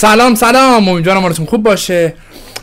سلام 0.00 0.34
سلام. 0.34 0.88
امیدوارم 0.88 1.22
حالتون 1.22 1.46
خوب 1.46 1.62
باشه. 1.62 2.14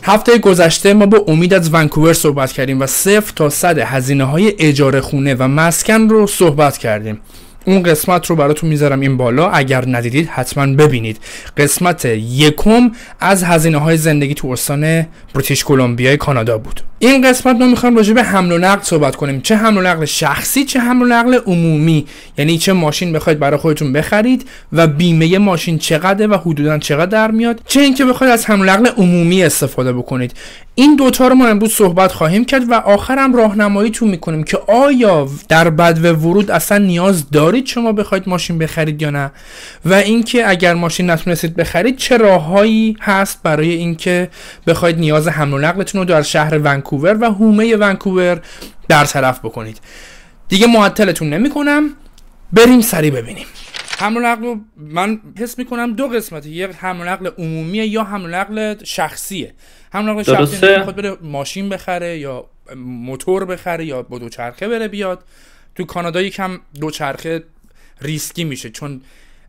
هفته 0.02 0.38
گذشته 0.38 0.94
ما 0.94 1.06
با 1.06 1.24
امید 1.28 1.54
از 1.54 1.74
ونکوور 1.74 2.12
صحبت 2.12 2.52
کردیم 2.52 2.80
و 2.80 2.86
صفر 2.86 3.32
تا 3.36 3.48
صد 3.48 3.78
هزینه 3.78 4.24
های 4.24 4.54
اجاره 4.58 5.00
خونه 5.00 5.34
و 5.34 5.48
مسکن 5.48 6.08
رو 6.08 6.26
صحبت 6.26 6.78
کردیم. 6.78 7.20
اون 7.68 7.82
قسمت 7.82 8.26
رو 8.26 8.36
براتون 8.36 8.68
می‌ذارم 8.70 9.00
این 9.00 9.16
بالا. 9.16 9.50
اگر 9.50 9.84
ندیدید 9.86 10.28
حتما 10.28 10.66
ببینید. 10.66 11.16
قسمت 11.56 12.04
یکم 12.04 12.90
از 13.20 13.44
هزینه 13.44 13.78
های 13.78 13.96
زندگی 13.96 14.34
تو 14.34 14.48
استان 14.48 15.06
بریتیش 15.34 15.64
کلمبیا 15.64 16.16
کانادا 16.16 16.58
بود. 16.58 16.80
این 16.98 17.28
قسمت 17.28 17.56
ما 17.56 17.66
می‌خوایم 17.66 17.96
راجع 17.96 18.12
به 18.14 18.22
حمل 18.22 18.52
و 18.52 18.58
نقل 18.58 18.82
صحبت 18.82 19.16
کنیم. 19.16 19.40
چه 19.40 19.56
حمل 19.56 19.78
و 19.78 19.80
نقل 19.80 20.04
شخصی 20.04 20.64
چه 20.64 20.80
حمل 20.80 21.02
و 21.02 21.06
نقل 21.06 21.38
عمومی. 21.46 22.06
یعنی 22.38 22.58
چه 22.58 22.72
ماشین 22.72 23.12
بخواید 23.12 23.38
برای 23.38 23.58
خودتون 23.58 23.92
بخرید 23.92 24.48
و 24.72 24.86
بیمه 24.86 25.38
ماشین 25.38 25.78
چقدره 25.78 26.26
و 26.26 26.34
حدودا 26.34 26.78
چقدر 26.78 27.06
در 27.06 27.30
میاد. 27.30 27.60
چه 27.66 27.80
اینکه 27.80 28.04
بخواید 28.04 28.32
از 28.32 28.46
حمل 28.46 28.60
و 28.60 28.64
نقل 28.64 28.86
عمومی 28.86 29.42
استفاده 29.42 29.92
بکنید. 29.92 30.32
این 30.74 30.96
دوتا 30.96 31.28
رو 31.28 31.34
ما 31.34 31.46
امروز 31.46 31.72
صحبت 31.72 32.12
خواهیم 32.12 32.44
کرد 32.44 32.70
و 32.70 32.74
آخرم 32.74 33.36
راهنماییتون 33.36 34.08
می‌کنیم 34.08 34.42
که 34.42 34.58
آیا 34.66 35.28
در 35.48 35.70
بدو 35.70 36.14
ورود 36.14 36.50
اصلا 36.50 36.78
نیاز 36.78 37.30
دارید؟ 37.30 37.57
شما 37.66 37.92
بخواید 37.92 38.28
ماشین 38.28 38.58
بخرید 38.58 39.02
یا 39.02 39.10
نه. 39.10 39.32
و 39.84 39.94
اینکه 39.94 40.48
اگر 40.48 40.74
ماشین 40.74 41.10
نتونستید 41.10 41.56
بخرید 41.56 41.96
چه 41.96 42.16
راههایی 42.16 42.96
هست 43.00 43.42
برای 43.42 43.70
اینکه 43.70 44.30
بخواید 44.66 44.98
نیاز 44.98 45.28
حمل 45.28 45.52
و 45.52 45.58
نقلتون 45.58 46.00
رو 46.00 46.04
در 46.04 46.22
شهر 46.22 46.58
ونکوور 46.58 47.18
و 47.20 47.24
هومه 47.24 47.76
ونکوور 47.76 48.40
در 48.88 49.04
طرف 49.04 49.38
بکنید؟ 49.38 49.80
دیگه 50.48 50.66
معطلتون 50.66 51.30
نمی‌کنم. 51.30 51.90
بریم 52.52 52.80
سری 52.80 53.10
ببینیم. 53.10 53.46
حمل 53.98 54.16
و 54.16 54.20
نقل 54.20 54.54
من 54.76 55.20
حس 55.38 55.58
می‌کنم 55.58 55.92
دو 55.92 56.08
قسمته 56.08 56.48
یه 56.48 56.68
حمل 56.68 57.00
و 57.00 57.04
نقل 57.04 57.30
عمومیه 57.38 57.86
یا 57.86 58.04
حمل 58.04 58.24
و 58.24 58.28
نقل 58.28 58.74
شخصیه. 58.84 59.54
حمل 59.92 60.08
و 60.08 60.12
نقل 60.12 60.22
شخصی 60.22 60.76
می‌خواد 60.76 60.96
بره 60.96 61.16
ماشین 61.22 61.68
بخره 61.68 62.18
یا 62.18 62.44
موتور 62.76 63.44
بخره 63.44 63.84
یا 63.84 64.02
با 64.02 64.18
دوچرخه 64.18 64.68
بره 64.68 64.88
بیاد. 64.88 65.24
تو 65.74 65.84
کانادا 65.84 66.22
یکم 66.22 66.60
دوچرخه 66.80 67.42
ریسکی 68.02 68.44
میشه. 68.44 68.70
چون 68.70 69.00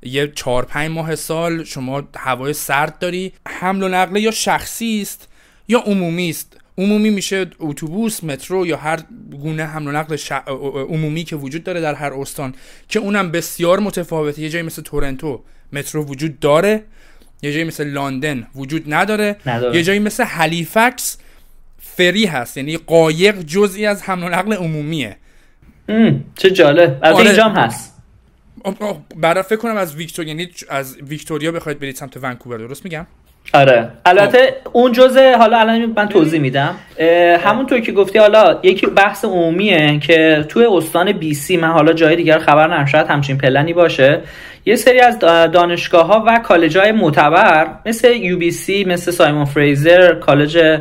یه 0.03 0.31
چهار 0.35 0.65
پنج 0.65 0.91
ماه 0.91 1.15
سال 1.15 1.63
شما 1.63 2.03
هوای 2.15 2.53
سرد 2.53 2.99
داری 2.99 3.33
حمل 3.47 3.83
و 3.83 3.87
نقل 3.87 4.17
یا 4.17 4.31
شخصی 4.31 4.99
است 5.01 5.27
یا 5.67 5.79
عمومی 5.79 6.29
است. 6.29 6.57
عمومی 6.77 7.09
میشه 7.09 7.45
اتوبوس 7.59 8.23
مترو 8.23 8.67
یا 8.67 8.77
هر 8.77 8.99
گونه 9.31 9.65
حمل 9.65 9.87
و 9.87 9.91
نقل 9.91 10.17
عمومی 10.89 11.23
که 11.23 11.35
وجود 11.35 11.63
داره 11.63 11.81
در 11.81 11.93
هر 11.93 12.13
استان 12.13 12.55
که 12.89 12.99
اونم 12.99 13.31
بسیار 13.31 13.79
متفاوته. 13.79 14.41
یه 14.41 14.49
جایی 14.49 14.65
مثل 14.65 14.81
تورنتو 14.81 15.43
مترو 15.73 16.03
وجود 16.03 16.39
داره 16.39 16.83
یه 17.41 17.53
جایی 17.53 17.63
مثل 17.63 17.87
لندن 17.87 18.47
وجود 18.55 18.93
نداره. 18.93 19.35
نداره. 19.45 19.77
یه 19.77 19.83
جایی 19.83 19.99
مثل 19.99 20.23
هلیفکس 20.27 21.17
فری 21.79 22.25
هست. 22.25 22.57
یعنی 22.57 22.77
قایق 22.77 23.41
جزئی 23.41 23.85
از 23.85 24.03
حمل 24.03 24.23
و 24.23 24.29
نقل 24.29 24.53
عمومیه. 24.53 25.15
چه 26.35 26.51
جالب. 26.51 26.99
از 27.01 27.15
آره. 27.15 27.25
اینجام 27.25 27.55
هست. 27.55 27.88
برای 29.15 29.43
فکر 29.43 29.55
کنم 29.55 29.77
از 29.77 29.95
ویکتور 29.95 30.27
یعنی 30.27 30.49
از 30.69 30.97
ویکتوریا 31.01 31.51
بخواید 31.51 31.79
برید 31.79 31.95
سمت 31.95 32.17
ونکوور 32.23 32.57
درست 32.57 32.85
میگم؟ 32.85 33.07
آره. 33.53 33.89
البته 34.05 34.55
اون 34.73 34.91
جزء 34.91 35.37
حالا 35.37 35.59
الان 35.59 35.93
من 35.95 36.09
توضیح 36.09 36.39
میدم. 36.39 36.75
همونطور 37.39 37.79
که 37.79 37.91
گفتی 37.91 38.19
حالا 38.19 38.59
یکی 38.63 38.87
بحث 38.87 39.25
عمومیه 39.25 39.99
که 39.99 40.45
توی 40.49 40.65
استان 40.65 41.11
بی 41.11 41.33
سی 41.33 41.57
من 41.57 41.67
حالا 41.67 41.93
جای 41.93 42.15
دیگر 42.15 42.39
خبر 42.39 42.65
ندارم 42.65 42.85
شاید 42.85 43.07
همچین 43.07 43.37
پلنی 43.37 43.73
باشه. 43.73 44.21
یه 44.65 44.75
سری 44.75 44.99
از 44.99 45.19
دانشگاه 45.19 46.07
ها 46.07 46.23
و 46.27 46.39
کالج 46.39 46.77
های 46.77 46.91
معتبر 46.91 47.67
مثل 47.85 48.13
یو 48.13 48.37
بی 48.37 48.51
سی 48.51 48.83
مثل 48.83 49.11
سایمون 49.11 49.45
فریزر 49.45 50.15
کالج 50.15 50.79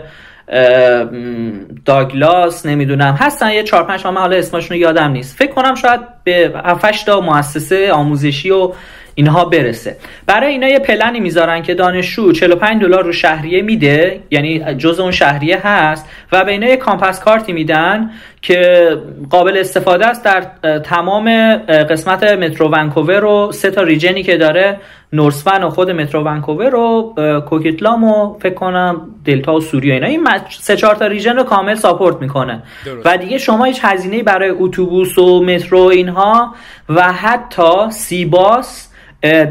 داگلاس 1.84 2.66
نمی‌دونم. 2.66 3.14
هستن 3.20 3.50
یه 3.50 3.62
چهار 3.62 3.84
پنج 3.84 4.02
حالا 4.02 4.36
اسمشون 4.36 4.76
یادم 4.76 5.10
نیست. 5.10 5.38
فکر 5.38 5.52
کنم 5.52 5.74
شاید 5.74 6.00
به 6.24 6.52
7 6.64 7.06
تا 7.06 7.20
مؤسسه 7.20 7.92
آموزشی 7.92 8.50
و 8.50 8.72
اینها 9.18 9.44
برسه. 9.44 9.96
برای 10.26 10.52
اینا 10.52 10.68
یه 10.68 10.78
پلنی 10.78 11.20
می‌ذارن 11.20 11.62
که 11.62 11.74
دانشجو 11.74 12.32
45 12.32 12.82
دلار 12.82 13.04
رو 13.04 13.12
شهریه 13.12 13.62
میده 13.62 14.20
یعنی 14.30 14.74
جز 14.74 15.00
اون 15.00 15.10
شهریه 15.10 15.66
هست 15.66 16.06
و 16.32 16.44
به 16.44 16.52
اینا 16.52 16.66
یه 16.66 16.76
کامپس 16.76 17.20
کارتی 17.20 17.52
میدن 17.52 18.10
که 18.42 18.90
قابل 19.30 19.56
استفاده 19.56 20.06
است 20.06 20.24
در 20.24 20.40
تمام 20.78 21.56
قسمت 21.66 22.22
مترو 22.22 22.68
ونکوور 22.68 23.24
و 23.24 23.52
سه 23.52 23.70
تا 23.70 23.82
ریجنی 23.82 24.22
که 24.22 24.36
داره 24.36 24.80
نورسفن 25.12 25.62
و 25.62 25.70
خود 25.70 25.90
مترو 25.90 26.24
ونکوور 26.24 26.74
و 26.74 27.14
کوکیتلام 27.48 28.04
و 28.04 28.38
فکر 28.38 28.54
کنم 28.54 29.00
دلتا 29.24 29.54
و 29.54 29.60
سوریه 29.60 29.94
اینا. 29.94 30.06
این 30.06 30.28
سه 30.60 30.76
چهار 30.76 30.94
تا 30.94 31.06
ریجن 31.06 31.36
رو 31.36 31.42
کامل 31.42 31.74
ساپورت 31.74 32.16
می‌کنه. 32.20 32.62
و 33.04 33.16
دیگه 33.16 33.38
شما 33.38 33.64
هیچ 33.64 33.80
هزینه 33.82 34.22
برای 34.22 34.50
اتوبوس 34.50 35.18
و 35.18 35.44
مترو 35.44 35.80
اینها 35.80 36.54
و 36.88 37.12
حتی 37.12 37.90
سیباس 37.90 38.87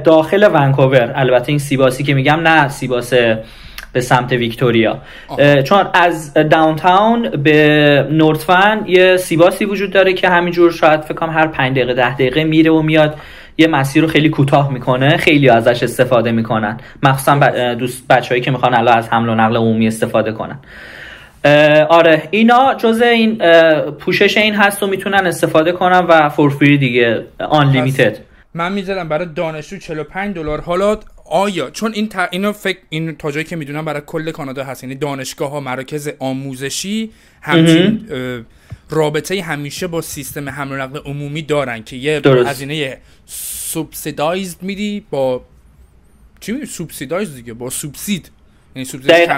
داخل 0.04 0.50
ونکوور. 0.54 1.12
البته 1.16 1.50
این 1.50 1.60
سیباسی 1.60 2.04
که 2.04 2.14
میگم 2.14 2.40
نه 2.40 2.68
سیباس 2.68 3.14
به 3.94 4.02
سمت 4.02 4.32
ویکتوریا. 4.32 4.98
چون 5.64 5.86
از 5.94 6.34
داونتاون 6.34 7.30
به 7.30 8.08
نورتفن 8.12 8.84
یه 8.88 9.18
سیباسی 9.18 9.66
وجود 9.66 9.92
داره 9.92 10.14
که 10.14 10.30
همینجور 10.30 10.72
شاید 10.72 11.02
فکر 11.02 11.14
کنم 11.14 11.30
هر 11.30 11.48
5 11.48 11.78
دقیقه 11.78 11.94
ده 11.94 12.14
دقیقه 12.14 12.44
میره 12.44 12.72
و 12.72 12.82
میاد. 12.82 13.16
یه 13.58 13.68
مسیر 13.68 14.02
رو 14.02 14.08
خیلی 14.08 14.30
کوتاه 14.30 14.74
می‌کنه. 14.74 15.18
خیلی 15.18 15.50
ازش 15.50 15.84
استفاده 15.84 16.32
می‌کنن. 16.32 16.78
مخصوصا 17.04 17.74
دوست 17.74 18.08
بچههایی 18.08 18.42
که 18.42 18.52
می‌خوان 18.52 18.74
الان 18.74 18.98
از 18.98 19.10
حمل 19.10 19.30
و 19.30 19.36
نقل 19.36 19.58
عمومی 19.58 19.88
استفاده 19.88 20.32
کنن. 20.32 20.60
آره 21.90 22.24
اینا 22.32 22.74
جزء 22.74 23.06
این 23.06 23.38
پوشش 24.00 24.38
این 24.38 24.56
هست 24.56 24.84
و 24.84 24.88
می‌تونن 24.88 25.28
استفاده 25.28 25.72
کنن 25.72 26.00
و 26.00 26.30
فور 26.30 26.54
دیگه 26.60 27.26
آن 27.50 27.72
لیمیتد 27.72 28.18
من 28.58 28.74
می‌ذارم 28.74 29.10
برای 29.10 29.28
دانشجو 29.36 29.78
45 29.78 30.36
دلار. 30.36 30.62
حالا 30.62 31.00
آیا؟ 31.26 31.70
چون 31.70 31.94
این 31.94 32.10
تا 32.10 32.28
اینو 32.32 32.52
فکر 32.52 32.78
این 32.90 33.16
تا 33.16 33.32
جایی 33.32 33.46
که 33.46 33.56
می‌دونم 33.56 33.86
برای 33.86 34.02
کل 34.06 34.32
کانادا 34.32 34.64
هست. 34.64 34.84
یعنی 34.84 34.96
دانشگاه 34.96 35.50
ها 35.52 35.60
مراکز 35.60 36.10
آموزشی 36.20 37.12
همچین 37.42 38.10
رابطه 38.90 39.42
همیشه 39.42 39.88
با 39.88 40.02
سیستم 40.02 40.50
حمل 40.50 40.72
و 40.72 40.76
نقل 40.76 41.00
عمومی 41.00 41.42
دارن 41.42 41.84
که 41.84 41.96
یه 41.96 42.22
هزینه 42.26 42.98
سوبسیدایزد 43.26 44.64
میدی 44.64 45.06
با 45.10 45.42
چی 46.40 46.52
میگی 46.52 46.66
سوبسیدایز 46.66 47.36
دیگه 47.36 47.54
با 47.54 47.70
سوبسید. 47.70 48.32
یعنی 48.76 48.88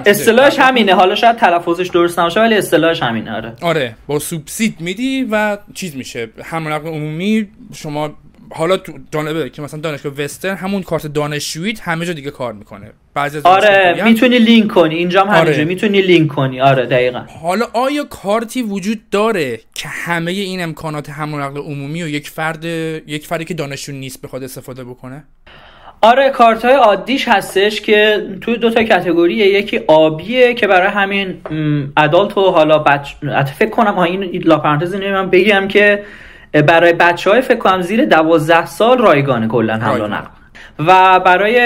اصطلاحش 0.05 0.59
همینه. 0.59 0.93
حالا 0.93 1.15
شاید 1.15 1.35
تلفظش 1.35 1.87
درست 1.87 2.19
نباشه 2.19 2.39
ولی 2.39 2.55
اصطلاحش 2.55 3.03
همینه. 3.03 3.31
آره. 3.31 3.55
آره. 3.61 3.95
با 4.07 4.19
سوبسید 4.19 4.81
میدی 4.81 5.27
و 5.31 5.57
چیز 5.73 5.95
میشه. 5.95 6.29
حمل 6.43 6.71
نقل 6.71 6.87
عمومی 6.87 7.47
شما 7.73 8.13
حالا 8.51 8.77
تو 8.77 8.93
جانبه 9.11 9.49
که 9.49 9.61
مثلا 9.61 9.79
دانشگاه 9.79 10.13
وسترن 10.17 10.55
همون 10.55 10.83
کارت 10.83 11.07
دانشجویی 11.07 11.73
همه 11.81 12.05
جا 12.05 12.13
دیگه 12.13 12.31
کار 12.31 12.53
می‌کنه. 12.53 12.91
بعضی 13.13 13.37
از 13.37 13.45
آره 13.45 14.03
می‌تونی 14.03 14.39
لینک 14.39 14.71
کنی 14.71 14.95
اینجا 14.95 15.23
هم 15.23 15.29
آره. 15.29 15.63
می‌تونی 15.63 16.01
لینک 16.01 16.27
کنی. 16.27 16.61
آره 16.61 16.85
دقیقا. 16.85 17.19
حالا 17.41 17.65
آیا 17.73 18.03
کارتی 18.03 18.61
وجود 18.61 19.09
داره 19.11 19.59
که 19.73 19.87
همه 19.87 20.31
این 20.31 20.63
امکانات 20.63 21.09
حمل 21.09 21.39
نقل 21.39 21.59
عمومی 21.59 22.03
و 22.03 22.07
یک 22.07 22.29
فرد 22.29 22.65
یک 22.65 23.27
فردی 23.27 23.45
که 23.45 23.53
دانشجو 23.53 23.91
نیست 23.91 24.21
بخواد 24.21 24.43
استفاده 24.43 24.83
بکنه؟ 24.83 25.23
آره 26.01 26.29
کارت 26.29 26.65
های 26.65 26.73
عادیش 26.73 27.27
هستش 27.27 27.81
که 27.81 28.27
توی 28.41 28.57
دو 28.57 28.69
تا 28.69 28.83
کتگوریه 28.83 29.47
یکی 29.47 29.77
آبیه 29.87 30.53
که 30.53 30.67
برای 30.67 30.87
همین 30.87 31.41
ادالت 31.97 32.37
و 32.37 32.41
حالا 32.51 32.79
بچ... 32.79 33.09
فکر 33.57 33.69
کنم 33.69 33.93
حالا 33.93 34.03
این 34.03 34.43
لای 34.45 34.60
پرانتز 34.60 34.95
من 34.95 35.29
بگم 35.29 35.67
که 35.67 36.03
برای 36.53 36.93
بچه 36.93 37.29
های 37.29 37.41
فکر 37.41 37.57
کنم 37.57 37.81
زیر 37.81 38.05
دوازده 38.05 38.65
سال 38.65 38.97
رایگانه 38.97 39.47
کلا 39.47 39.73
حمل 39.73 40.01
و 40.01 40.07
نقل. 40.07 40.27
و 40.87 41.19
برای 41.19 41.59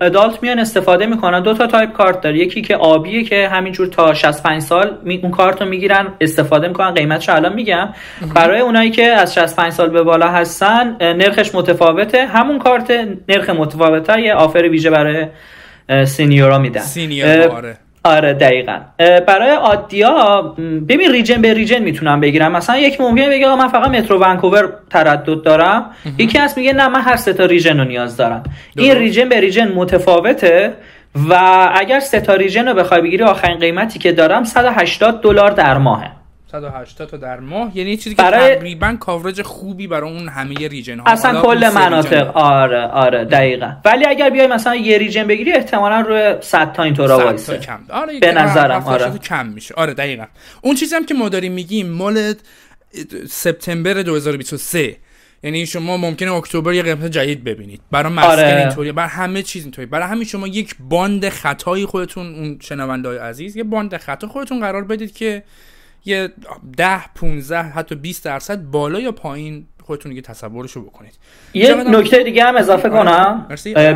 adult 0.00 0.42
میان 0.42 0.58
استفاده 0.58 1.06
می‌کنن. 1.06 1.40
دو 1.40 1.54
تا 1.54 1.66
تایپ 1.66 1.92
کارت 1.92 2.20
داره. 2.20 2.38
یکی 2.38 2.62
که 2.62 2.76
آبیه 2.76 3.24
که 3.24 3.48
همینجور 3.48 3.86
تا 3.86 4.14
65 4.14 4.62
سال 4.62 4.98
اون 5.22 5.30
کارت 5.30 5.62
رو 5.62 5.68
می‌گیرن 5.68 6.08
استفاده 6.20 6.68
می‌کنن 6.68 6.90
قیمتش 6.90 7.28
الان 7.28 7.52
میگم. 7.52 7.88
برای 8.34 8.60
اونایی 8.60 8.90
که 8.90 9.04
از 9.04 9.34
65 9.34 9.72
سال 9.72 9.90
به 9.90 10.02
بالا 10.02 10.28
هستن 10.28 10.96
نرخش 11.00 11.54
متفاوته. 11.54 12.26
همون 12.26 12.58
کارت 12.58 12.90
نرخ 13.28 13.50
متفاوته 13.50 14.20
یه 14.20 14.34
offer 14.34 14.68
ویژه 14.70 14.90
برای 14.90 15.26
senior 16.04 16.50
ا 16.50 16.58
میدن. 16.58 16.80
senior 16.80 17.74
آره 18.04 18.34
دقیقا. 18.34 18.78
برای 18.98 19.50
ها 20.02 20.42
ببین 20.88 21.12
ریجن 21.12 21.42
به 21.42 21.54
ریجن 21.54 21.82
می‌تونم 21.82 22.20
بگیرم. 22.20 22.52
مثلا 22.52 22.78
یک 22.78 23.00
ممکنه 23.00 23.28
بگه 23.28 23.54
من 23.54 23.68
فقط 23.68 23.88
مترو 23.88 24.18
ونکوور 24.18 24.72
تردد 24.90 25.42
دارم. 25.42 25.90
یکی 26.18 26.38
هست 26.38 26.58
میگه 26.58 26.72
نه 26.72 26.88
من 26.88 27.00
هر 27.00 27.16
سه 27.16 27.32
تا 27.32 27.44
ریجن 27.44 27.78
رو 27.78 27.84
نیاز 27.84 28.16
دارم. 28.16 28.42
این 28.76 28.94
ریجن 28.94 29.28
به 29.28 29.40
ریجن 29.40 29.72
متفاوته 29.72 30.72
و 31.30 31.34
اگر 31.74 32.00
سه 32.00 32.20
تا 32.20 32.34
ریجن 32.34 32.68
رو 32.68 32.74
بخوای 32.74 33.00
بگیری 33.00 33.24
آخرین 33.24 33.58
قیمتی 33.58 33.98
که 33.98 34.12
دارم 34.12 34.44
180 34.44 35.20
دلار 35.20 35.50
در 35.50 35.78
ماهه. 35.78 36.10
180 36.52 37.08
تا 37.08 37.16
در 37.16 37.40
ماه. 37.40 37.78
یعنی 37.78 37.96
چیزی 37.96 38.16
که 38.16 38.22
برای... 38.22 38.54
تقریبا 38.54 38.96
کاورج 39.00 39.42
خوبی 39.42 39.86
برای 39.86 40.10
اون 40.10 40.28
همه 40.28 40.68
ریجن 40.68 40.98
ها. 40.98 41.04
اصلا 41.06 41.42
کل 41.42 41.70
مناطق. 41.74 42.36
آره 42.36 42.86
آره 42.86 43.24
دقیقا. 43.24 43.72
ولی 43.84 44.06
اگر 44.06 44.30
بیای 44.30 44.46
مثلا 44.46 44.74
یه 44.74 44.98
ریجن 44.98 45.26
بگیری 45.26 45.52
احتمالا 45.52 46.00
روی 46.00 46.36
100 46.40 46.72
تا 46.72 46.82
اینطورا 46.82 47.18
وایسه. 47.18 47.58
کم. 47.58 47.80
آره 47.90 48.20
به 48.20 48.32
نظرم 48.32 48.82
آره. 48.84 49.18
کم 49.18 49.46
میشه. 49.46 49.74
آره 49.74 49.94
دقیقا. 49.94 50.24
اون 50.62 50.74
چیزی 50.74 50.94
هم 50.94 51.06
که 51.06 51.14
ما 51.14 51.28
داریم 51.28 51.52
میگیم 51.52 51.88
مال 51.88 52.34
سپتامبر 53.28 54.02
2023 54.02 54.96
یعنی 55.42 55.66
شما 55.66 55.96
ممکنه 55.96 56.32
اکتبر 56.32 56.72
یه 56.72 56.82
قیمت 56.82 57.06
جدید 57.06 57.44
ببینید. 57.44 57.80
برای 57.90 58.12
مسکن 58.12 58.28
آره. 58.28 58.56
اینطوری 58.56 58.92
برای 58.92 59.08
همه 59.08 59.42
چیز 59.42 59.62
اینطوری 59.62 59.86
برای 59.86 60.08
همین 60.08 60.24
شما 60.24 60.46
یک 60.46 60.76
باند 60.80 61.28
خطایی 61.28 61.86
خودتون 61.86 62.34
اون 62.34 62.58
شنوندای 62.60 63.18
عزیز 63.18 63.56
یه 63.56 63.64
باند 63.64 63.96
خطا 63.96 64.28
خودتون 64.28 64.60
قرار 64.60 64.84
بدید 64.84 65.14
که 65.14 65.42
یه 66.04 66.28
10 66.76 67.00
15 67.14 67.58
حتی 67.62 67.94
20 67.94 68.24
درصد 68.24 68.62
بالا 68.62 69.00
یا 69.00 69.12
پایین 69.12 69.66
خودتون 69.82 70.10
دیگه 70.10 70.22
تصورشو 70.22 70.82
بکنید. 70.82 71.12
یه 71.54 71.74
نکته 71.74 72.22
دیگه 72.22 72.44
هم 72.44 72.56
اضافه 72.56 72.88
آره. 72.90 72.98
کنم. 72.98 73.46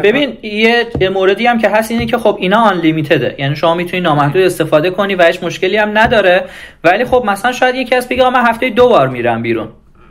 ببین 0.03 0.39
یه 0.43 1.09
موردی 1.15 1.47
هم 1.47 1.59
که 1.59 1.69
هست 1.69 1.91
اینه 1.91 2.07
که 2.07 2.19
خب 2.19 2.37
اینا 2.41 2.59
آن 2.59 2.81
لیمیتده 2.81 3.35
یعنی 3.39 3.57
شما 3.57 3.75
می‌تونی 3.75 4.03
نامحدود 4.03 4.43
استفاده 4.43 4.91
کنی 4.91 5.15
و 5.15 5.23
هیچ 5.23 5.43
مشکلی 5.43 5.77
هم 5.77 5.99
نداره. 5.99 6.45
ولی 6.85 7.05
خب 7.05 7.25
مثلا 7.27 7.53
شاید 7.53 7.75
یکی 7.75 7.95
از 7.95 8.09
بگه 8.09 8.31
من 8.31 8.47
هفته 8.47 8.71
دو 8.71 8.89
بار 8.89 9.09
میرم 9.09 9.43
بیرون. 9.43 9.69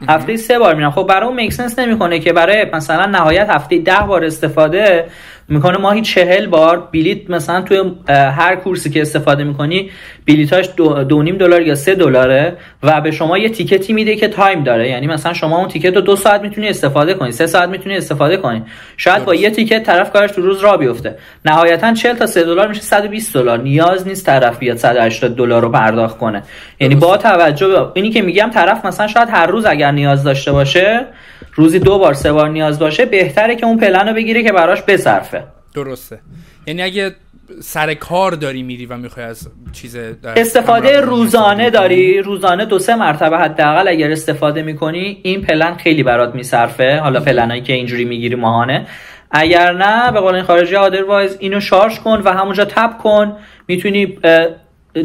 هفته 0.09 0.37
سه 0.37 0.59
بار 0.59 0.75
میرم. 0.75 0.91
خب 0.91 1.03
برای 1.03 1.27
اون 1.27 1.35
make 1.35 1.55
sense 1.55 1.79
نمی‌کنه 1.79 2.19
که 2.19 2.33
برای 2.33 2.65
مثلا 2.73 3.05
نهایت 3.05 3.49
هفته 3.49 3.77
ده 3.79 3.99
بار 4.07 4.25
استفاده 4.25 5.05
می‌کنه. 5.47 5.77
ماهی 5.77 6.01
چهل 6.01 6.47
بار 6.47 6.89
بلیت 6.93 7.29
مثلا 7.29 7.61
توی 7.61 7.91
هر 8.07 8.55
کورسی 8.55 8.89
که 8.89 9.01
استفاده 9.01 9.43
می‌کنی 9.43 9.91
بلیتاش 10.27 10.69
دو, 10.77 11.03
دو 11.03 11.23
نیم 11.23 11.37
دلار 11.37 11.61
یا 11.61 11.75
سه 11.75 11.95
دلاره 11.95 12.57
و 12.83 13.01
به 13.01 13.11
شما 13.11 13.37
یه 13.37 13.49
ticket 13.49 13.87
ی 13.87 13.93
میده 13.93 14.15
که 14.15 14.27
time 14.27 14.63
داره. 14.63 14.89
یعنی 14.89 15.07
مثلا 15.07 15.33
شما 15.33 15.57
اون 15.57 15.67
ticket 15.67 15.95
رو 15.95 16.01
دو 16.01 16.15
ساعت 16.15 16.41
می‌تونی 16.41 16.69
استفاده 16.69 17.13
کنی 17.13 17.31
سه 17.31 17.47
ساعت 17.47 17.69
می‌تونی 17.69 17.97
استفاده 17.97 18.37
کنی. 18.37 18.63
شاید 18.97 19.25
با 19.25 19.35
یه 19.35 19.49
ticket 19.49 19.83
طرف 19.83 20.11
کارش 20.11 20.31
تو 20.31 20.41
روز 20.41 20.63
راه 20.63 20.77
بیفته. 20.77 21.15
نهایتا 21.45 21.93
40 21.93 22.15
تا 22.15 22.25
3 22.25 22.43
دلار 22.43 22.67
میشه 22.67 22.81
120 22.81 23.33
دلار. 23.33 23.59
نیاز 23.59 24.07
نیست 24.07 24.25
طرف 24.25 24.59
بیاد 24.59 24.77
180 24.77 25.35
دلار 25.35 25.61
رو 25.61 25.69
پرداخت 25.69 26.17
کنه. 26.17 26.43
یعنی 26.79 26.95
با 26.95 27.17
توجه 27.17 27.67
به 27.67 27.87
اینی 27.93 28.09
که 28.09 28.21
میگم 28.21 28.49
طرف 28.53 28.85
مثلا 28.85 29.07
شاید 29.07 29.29
هر 29.31 29.47
روز 29.47 29.65
اگر 29.65 29.91
نیاز 29.91 30.23
داشته 30.23 30.51
باشه 30.51 31.05
روزی 31.53 31.79
دو 31.79 31.99
بار 31.99 32.13
سه 32.13 32.31
بار 32.31 32.49
نیاز 32.49 32.79
باشه 32.79 33.05
بهتره 33.05 33.55
که 33.55 33.65
اون 33.65 33.77
پلن 33.77 34.07
رو 34.07 34.13
بگیره 34.13 34.43
که 34.43 34.51
براش 34.51 34.81
بصرفه. 34.81 35.34
درسته. 35.75 36.19
یعنی 36.67 36.81
اگه 36.81 37.15
سر 37.61 37.93
کار 37.93 38.31
داری 38.31 38.63
میری 38.63 38.85
و 38.85 38.97
می‌خوای 38.97 39.25
از 39.25 39.49
چیز 39.73 39.97
استفاده 40.35 41.01
روزانه 41.01 41.69
داری 41.69 42.21
روزانه 42.21 42.65
دو 42.65 42.79
سه 42.79 42.95
مرتبه 42.95 43.37
حداقل 43.37 43.87
اگر 43.87 44.11
استفاده 44.11 44.61
می‌کنی 44.61 45.19
این 45.23 45.41
پلن 45.41 45.75
خیلی 45.75 46.03
برات 46.03 46.35
میصرفه. 46.35 46.99
حالا 47.03 47.19
پلنایی 47.19 47.61
که 47.61 47.73
اینجوری 47.73 48.05
می‌گیری 48.05 48.35
ماهانه. 48.35 48.87
اگر 49.31 49.73
نه 49.73 50.11
به 50.11 50.19
قول 50.19 50.35
این 50.35 50.43
خارجی 50.43 50.75
آدروایز 50.75 51.37
اینو 51.39 51.59
شارژ 51.59 51.99
کن 51.99 52.21
و 52.25 52.33
همونجا 52.33 52.65
تپ 52.65 52.97
کن. 52.97 53.37
می‌تونی 53.67 54.17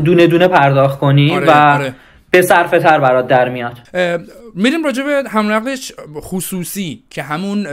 دونه 0.04 0.26
دونه 0.26 0.48
پرداخت 0.48 0.98
کنی 0.98 1.36
آره، 1.36 1.46
و 1.46 1.50
آره. 1.50 1.94
به 2.30 2.42
صرفه 2.42 2.78
تر 2.78 3.00
برات 3.00 3.26
در 3.28 3.48
میاد. 3.48 3.78
میریم 4.54 4.84
راجع 4.84 5.02
به 5.02 5.28
همنقلش 5.28 5.92
خصوصی 6.20 7.02
که 7.10 7.22
همون 7.22 7.66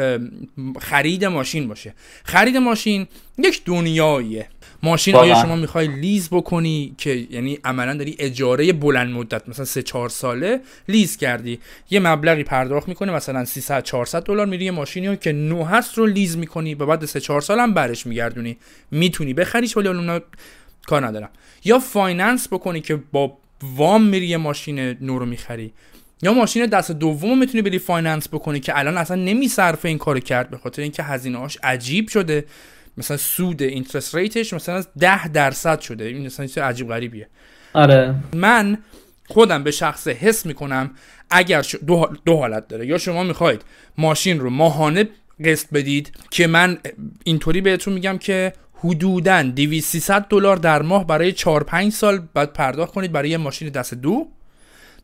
خرید 0.79 1.25
ماشین 1.25 1.67
باشه. 1.67 1.93
خرید 2.23 2.57
ماشین 2.57 3.07
یک 3.37 3.65
دنیاییه. 3.65 4.47
ماشین 4.83 5.15
آیا 5.15 5.35
شما 5.35 5.55
می‌خوای 5.55 5.87
لیز 5.87 6.29
بکنی 6.29 6.95
که 6.97 7.27
یعنی 7.29 7.59
عملا 7.63 7.93
داری 7.93 8.15
اجاره 8.19 8.73
بلند 8.73 9.13
مدت 9.13 9.49
مثلا 9.49 9.65
3 9.65 9.83
4 9.83 10.09
ساله 10.09 10.59
لیز 10.87 11.17
کردی. 11.17 11.59
یه 11.89 11.99
مبلغی 11.99 12.43
پرداخت 12.43 12.87
می‌کنه 12.87 13.11
مثلا 13.11 13.45
300 13.45 13.83
400 13.83 14.23
دلار 14.23 14.45
میری 14.45 14.65
یه 14.65 14.71
ماشینی 14.71 15.17
که 15.17 15.31
نو 15.31 15.63
هست 15.63 15.97
رو 15.97 16.05
لیز 16.05 16.37
می‌کنی 16.37 16.75
و 16.75 16.85
بعد 16.85 17.05
3 17.05 17.19
4 17.19 17.41
سال 17.41 17.59
هم 17.59 17.73
برش 17.73 18.07
میگردونی. 18.07 18.57
می‌تونی 18.91 19.33
بخریش 19.33 19.77
ولی 19.77 19.87
اون 19.87 20.21
کار 20.87 21.05
ندارم 21.05 21.29
یا 21.63 21.79
finance 21.79 22.47
بکنی 22.47 22.81
که 22.81 22.99
با 23.11 23.37
وام 23.63 24.03
میری 24.03 24.27
یه 24.27 24.37
ماشین 24.37 24.79
نو 24.79 25.19
رو 25.19 25.25
می‌خری. 25.25 25.73
یا 26.21 26.33
ماشین 26.33 26.65
دست 26.65 26.91
دوم 26.91 27.39
می‌تونی 27.39 27.61
بری 27.61 27.79
finance 27.79 28.27
بکنی 28.27 28.59
که 28.59 28.79
الان 28.79 28.97
اصلا 28.97 29.15
نمیصرفه 29.15 29.87
این 29.87 29.97
کارو 29.97 30.19
کرد 30.19 30.49
به 30.49 30.57
خاطر 30.57 30.81
اینکه 30.81 31.03
هزینه 31.03 31.37
هاش 31.37 31.57
عجیب 31.63 32.09
شده. 32.09 32.45
مثلا 32.97 33.17
سود 33.17 33.61
interest 33.61 34.15
rate 34.15 34.41
ش 34.41 34.53
مثلا 34.53 34.83
10 34.99 35.27
درصد 35.27 35.79
شده. 35.79 36.05
این 36.05 36.25
مثلا 36.25 36.65
عجیب 36.65 36.87
غریبیه. 36.87 37.27
آره. 37.73 38.15
من 38.33 38.77
خودم 39.27 39.63
به 39.63 39.71
شخص 39.71 40.07
حس 40.07 40.45
می‌کنم 40.45 40.91
اگر 41.29 41.65
دو, 41.87 42.09
دو 42.25 42.37
حالت 42.37 42.67
داره. 42.67 42.87
یا 42.87 42.97
شما 42.97 43.23
می‌خواید 43.23 43.61
ماشین 43.97 44.39
رو 44.39 44.49
ماهانه 44.49 45.09
قسط 45.45 45.67
بدید 45.73 46.11
که 46.31 46.47
من 46.47 46.77
اینطوری 47.23 47.61
بهتون 47.61 47.93
میگم 47.93 48.17
که 48.17 48.53
حدودا 48.79 49.41
200 49.41 50.11
دلار 50.11 50.57
در 50.57 50.81
ماه 50.81 51.07
برای 51.07 51.31
4 51.31 51.63
5 51.63 51.91
سال 51.91 52.21
بعد 52.33 52.53
پرداخت 52.53 52.93
کنید 52.93 53.11
برای 53.11 53.29
یه 53.29 53.37
ماشین 53.37 53.69
دست 53.69 53.93
دو. 53.93 54.27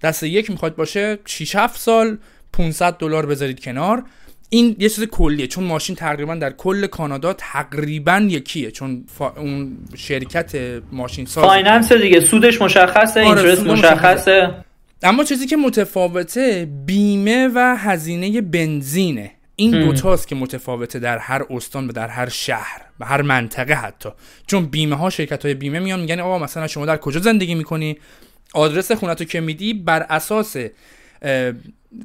دست 0.02 0.24
یک 0.24 0.50
می‌خواد 0.50 0.76
باشه 0.76 1.18
6 1.26 1.56
7 1.56 1.80
سال 1.80 2.18
500 2.54 2.98
دلار 2.98 3.26
بذارید 3.26 3.64
کنار. 3.64 4.04
این 4.50 4.76
یه 4.80 4.90
چیز 4.90 5.04
کلیه 5.04 5.48
چون 5.48 5.64
ماشین 5.64 5.96
تقریبا 5.96 6.36
در 6.36 6.52
کل 6.52 6.88
کانادا 6.88 7.34
تقریبا 7.34 8.28
یکیه 8.30 8.72
چون 8.72 9.06
اون 9.38 9.78
شرکت 9.96 10.82
ماشین 10.92 11.26
ساز 11.26 11.44
finance 11.44 11.92
دیگه 11.92 12.20
سودش 12.20 12.62
مشخصه 12.62 13.24
آره 13.26 13.42
interest 13.42 13.68
مشخصه. 13.68 14.50
اما 15.04 15.24
چیزی 15.24 15.46
که 15.46 15.58
متفاوته 15.58 16.68
بیمه 16.86 17.50
و 17.56 17.76
هزینه 17.80 18.42
بنزینه. 18.42 19.32
این 19.56 19.86
دوتاست 19.86 20.28
که 20.28 20.36
متفاوته 20.36 21.00
در 21.00 21.18
هر 21.18 21.46
استان 21.50 21.88
و 21.88 21.92
در 21.92 22.08
هر 22.08 22.30
شهر 22.30 22.82
و 23.00 23.06
هر 23.06 23.22
منطقه 23.22 23.74
حتی. 23.74 24.10
چون 24.48 24.66
بیمه 24.66 24.96
ها 24.96 25.10
شرکت 25.10 25.46
های 25.46 25.54
بیمه 25.54 25.80
میان 25.80 26.00
میگن 26.00 26.20
آقا 26.20 26.40
مثلا 26.40 26.68
شما 26.68 26.86
در 26.86 26.98
کجا 26.98 27.20
زندگی 27.20 27.56
می‌کنی؟ 27.56 27.98
آدرس 28.54 28.92
خونتو 28.92 29.24
که 29.24 29.42
میدی 29.42 29.74
بر 29.74 30.06
اساس 30.10 30.56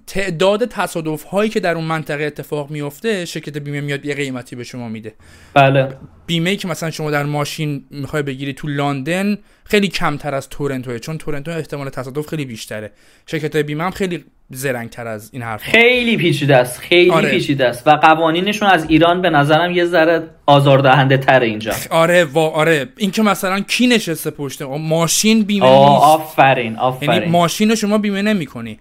تعداد 0.06 0.64
تصادف 0.64 1.24
هایی 1.24 1.50
که 1.50 1.60
در 1.60 1.74
اون 1.74 1.84
منطقه 1.84 2.24
اتفاق 2.24 2.70
میفته 2.70 3.24
شرکت 3.24 3.58
بیمه 3.58 3.80
میاد 3.80 4.04
یه 4.04 4.14
قیمتی 4.14 4.56
به 4.56 4.64
شما 4.64 4.88
میده. 4.88 5.14
بله. 5.54 5.96
بیمه 6.26 6.50
ای 6.50 6.56
که 6.56 6.68
مثلا 6.68 6.90
شما 6.90 7.10
در 7.10 7.24
ماشین 7.24 7.84
می‌خوای 7.90 8.22
بگیری 8.22 8.52
تو 8.52 8.68
لندن 8.68 9.38
خیلی 9.64 9.88
کمتر 9.88 10.34
از 10.34 10.48
تورنتوه 10.48 10.98
چون 10.98 11.18
تورنتو 11.18 11.50
احتمال 11.50 11.88
تصادف 11.88 12.26
خیلی 12.26 12.44
بیشتره. 12.44 12.92
شرکت 13.26 13.56
بیمه 13.56 13.84
هم 13.84 13.90
خیلی 13.90 14.24
زرنگ 14.50 14.90
تر 14.90 15.06
از 15.06 15.30
این 15.32 15.42
حرف 15.42 15.62
خیلی 15.62 16.16
پیچیده 16.16 16.56
است 16.56 16.78
خیلی 16.78 17.10
آره. 17.10 17.30
پیچیده 17.30 17.66
است 17.66 17.86
و 17.86 17.90
قوانینشون 17.90 18.68
از 18.68 18.86
ایران 18.88 19.22
به 19.22 19.30
نظرم 19.30 19.72
یه 19.72 19.84
ذره 19.84 20.22
آزاردهنده 20.46 21.16
تر 21.16 21.40
اینجا. 21.40 21.72
آره 21.90 22.24
و 22.24 22.38
آره. 22.38 22.88
این 22.96 23.10
که 23.10 23.22
مثلا 23.22 23.60
کی 23.60 23.86
نشسته 23.86 24.30
پشت؟ 24.30 24.62
ماشین 24.62 25.42
بیمه 25.42 25.66
نیست. 25.66 26.02
آفرین 26.02 26.76
آفرین. 26.76 27.12
یعنی 27.12 27.26
ماشین 27.26 27.74
شما 27.74 27.98
بیمه 27.98 28.22
نمی‌کنی. 28.22 28.78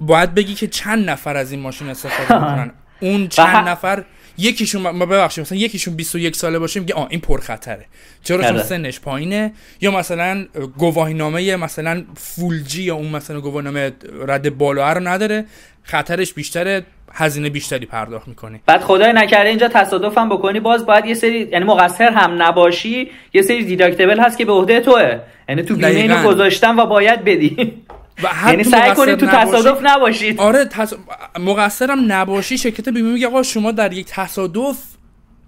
باید 0.00 0.34
بگی 0.34 0.54
که 0.54 0.66
چند 0.66 1.10
نفر 1.10 1.36
از 1.36 1.52
این 1.52 1.60
ماشین 1.60 1.88
استفاده 1.88 2.34
می‌کنن. 2.44 2.70
اون 3.00 3.28
چند 3.28 3.68
نفر 3.68 4.04
یکیشون 4.38 4.82
ما 4.82 5.06
ببخشید 5.06 5.42
مثلا 5.42 5.58
یکیشون 5.58 5.94
21 5.94 6.36
ساله 6.36 6.58
باشه 6.58 6.80
میگه 6.80 6.94
آ 6.94 7.06
این 7.10 7.20
پر 7.20 7.40
خطره 7.40 7.84
چرا؟ 8.24 8.42
چون 8.42 8.52
آره. 8.52 8.62
سنش 8.62 9.00
پایینه. 9.00 9.52
یا 9.80 9.90
مثلا 9.90 10.46
گواهی 10.78 11.14
نامه 11.14 11.56
مثلا 11.56 12.04
فولجی 12.16 12.82
یا 12.82 12.94
اون 12.94 13.08
مثلا 13.08 13.40
گواهی 13.40 13.64
نامه 13.64 13.92
رد 14.28 14.58
بالا 14.58 14.92
رو 14.92 15.08
نداره. 15.08 15.44
خطرش 15.82 16.32
بیشتره 16.32 16.82
هزینه 17.12 17.50
بیشتری 17.50 17.86
پرداخت 17.86 18.28
می‌کنی 18.28 18.60
بعد 18.66 18.80
خدای 18.80 19.12
نکرده 19.12 19.48
اینجا 19.48 19.68
تصادف 19.68 20.18
هم 20.18 20.28
بکنی 20.28 20.60
باز 20.60 20.86
باید 20.86 21.06
یه 21.06 21.14
سری 21.14 21.48
یعنی 21.52 21.64
مقصر 21.64 22.10
هم 22.10 22.42
نباشی 22.42 23.10
یه 23.34 23.42
سری 23.42 23.64
دیداکتبل 23.64 24.20
هست 24.20 24.38
که 24.38 24.44
به 24.44 24.52
عهده 24.52 24.80
توه. 24.80 25.18
یعنی 25.48 25.62
تو 25.62 25.74
بیمه 25.74 25.88
اینو 25.88 26.22
گذاشتن 26.22 26.78
و 26.78 26.86
باید 26.86 27.24
بدی. 27.24 27.74
و 28.22 28.50
یعنی 28.50 28.64
سعی 28.64 28.94
کنید 28.94 29.14
تو 29.14 29.26
تصادف 29.26 29.78
نباشید. 29.82 30.40
آره 30.40 30.64
تص... 30.64 30.94
مقصرم 31.40 32.12
نباشی 32.12 32.58
شرکت 32.58 32.88
بیمه 32.88 33.12
میگه 33.12 33.26
آقا 33.26 33.42
شما 33.42 33.72
در 33.72 33.92
یک 33.92 34.06
تصادف 34.06 34.78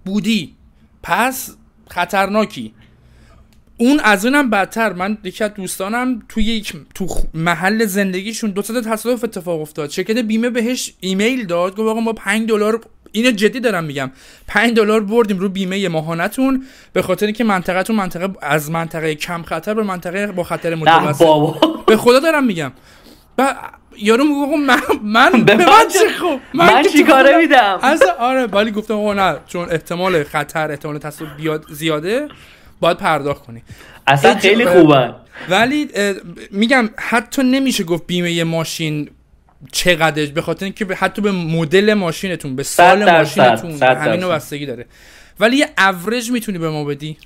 بودی. 0.05 0.55
پس 1.03 1.55
خطرناکی. 1.89 2.73
اون 3.77 3.99
از 3.99 4.25
اونم 4.25 4.49
بدتر. 4.49 4.93
من 4.93 5.17
یکی 5.23 5.43
از 5.43 5.53
دوستانم 5.53 6.21
توی 6.29 6.43
یک 6.43 6.73
تو 6.95 7.07
محل 7.33 7.85
زندگیشون 7.85 8.51
دو 8.51 8.61
تا 8.61 8.81
تصادف 8.81 9.23
اتفاق 9.23 9.61
افتاد. 9.61 9.89
شرکت 9.89 10.17
بیمه 10.17 10.49
بهش 10.49 10.93
ایمیل 10.99 11.45
داد. 11.45 11.71
گفت 11.71 11.89
آقا 11.89 11.99
ما 11.99 12.13
5 12.13 12.49
دلار 12.49 12.81
اینو 13.11 13.31
جدی 13.31 13.59
دارم 13.59 13.83
میگم. 13.83 14.11
5 14.47 14.75
دلار 14.75 15.03
بردیم 15.03 15.39
رو 15.39 15.49
بیمه 15.49 15.87
ماهانتون 15.87 16.65
به 16.93 17.01
خاطر 17.01 17.25
اینکه 17.25 17.43
منطقهتون 17.43 17.95
منطقه 17.95 18.29
از 18.41 18.71
منطقه 18.71 19.15
کم 19.15 19.43
خطر 19.43 19.73
به 19.73 19.83
منطقه 19.83 20.27
با 20.27 20.43
خطر 20.43 20.75
متوسط 20.75 21.25
به 21.85 21.97
خدا 21.97 22.19
دارم 22.19 22.43
میگم. 22.43 22.71
و 23.37 23.55
یارو 23.97 24.23
میگه 24.23 24.57
من 24.57 24.81
من 25.03 25.43
به 25.43 25.55
من 25.55 25.87
چه 25.93 26.09
خوب؟ 26.19 26.39
من, 26.53 26.73
من 26.73 26.83
چی 26.83 27.03
کاره 27.03 27.37
میدم؟ 27.37 27.79
از 27.81 28.03
آره 28.19 28.45
ولی 28.45 28.71
گفتم 28.71 28.93
آقا 28.93 29.13
نه 29.13 29.37
چون 29.47 29.69
احتمال 29.71 30.23
خطر 30.23 30.71
احتمال 30.71 30.97
تصادف 30.97 31.31
زیاده 31.69 32.27
باید 32.79 32.97
پرداخت 32.97 33.45
کنی. 33.45 33.63
اصلا 34.07 34.35
خیلی 34.35 34.65
خوبه. 34.65 35.13
ولی 35.49 35.89
میگم 36.51 36.89
حتی 36.97 37.43
نمیشه 37.43 37.83
گفت 37.83 38.07
بیمه 38.07 38.43
ماشین 38.43 39.09
چقدرش 39.71 40.29
به 40.29 40.41
خاطر 40.41 40.65
اینکه 40.65 40.85
حتی 40.85 41.21
به 41.21 41.31
مدل 41.31 41.93
ماشینتون 41.93 42.55
به 42.55 42.63
سال 42.63 43.11
ماشینتون 43.11 43.83
همینو 43.83 44.29
بستگی 44.29 44.65
داره. 44.65 44.85
ولی 45.39 45.57
یه 45.57 45.67
اوریج 45.77 46.31
می‌تونی 46.31 46.57
به 46.57 46.69
ما 46.69 46.83
بدی؟ 46.83 47.17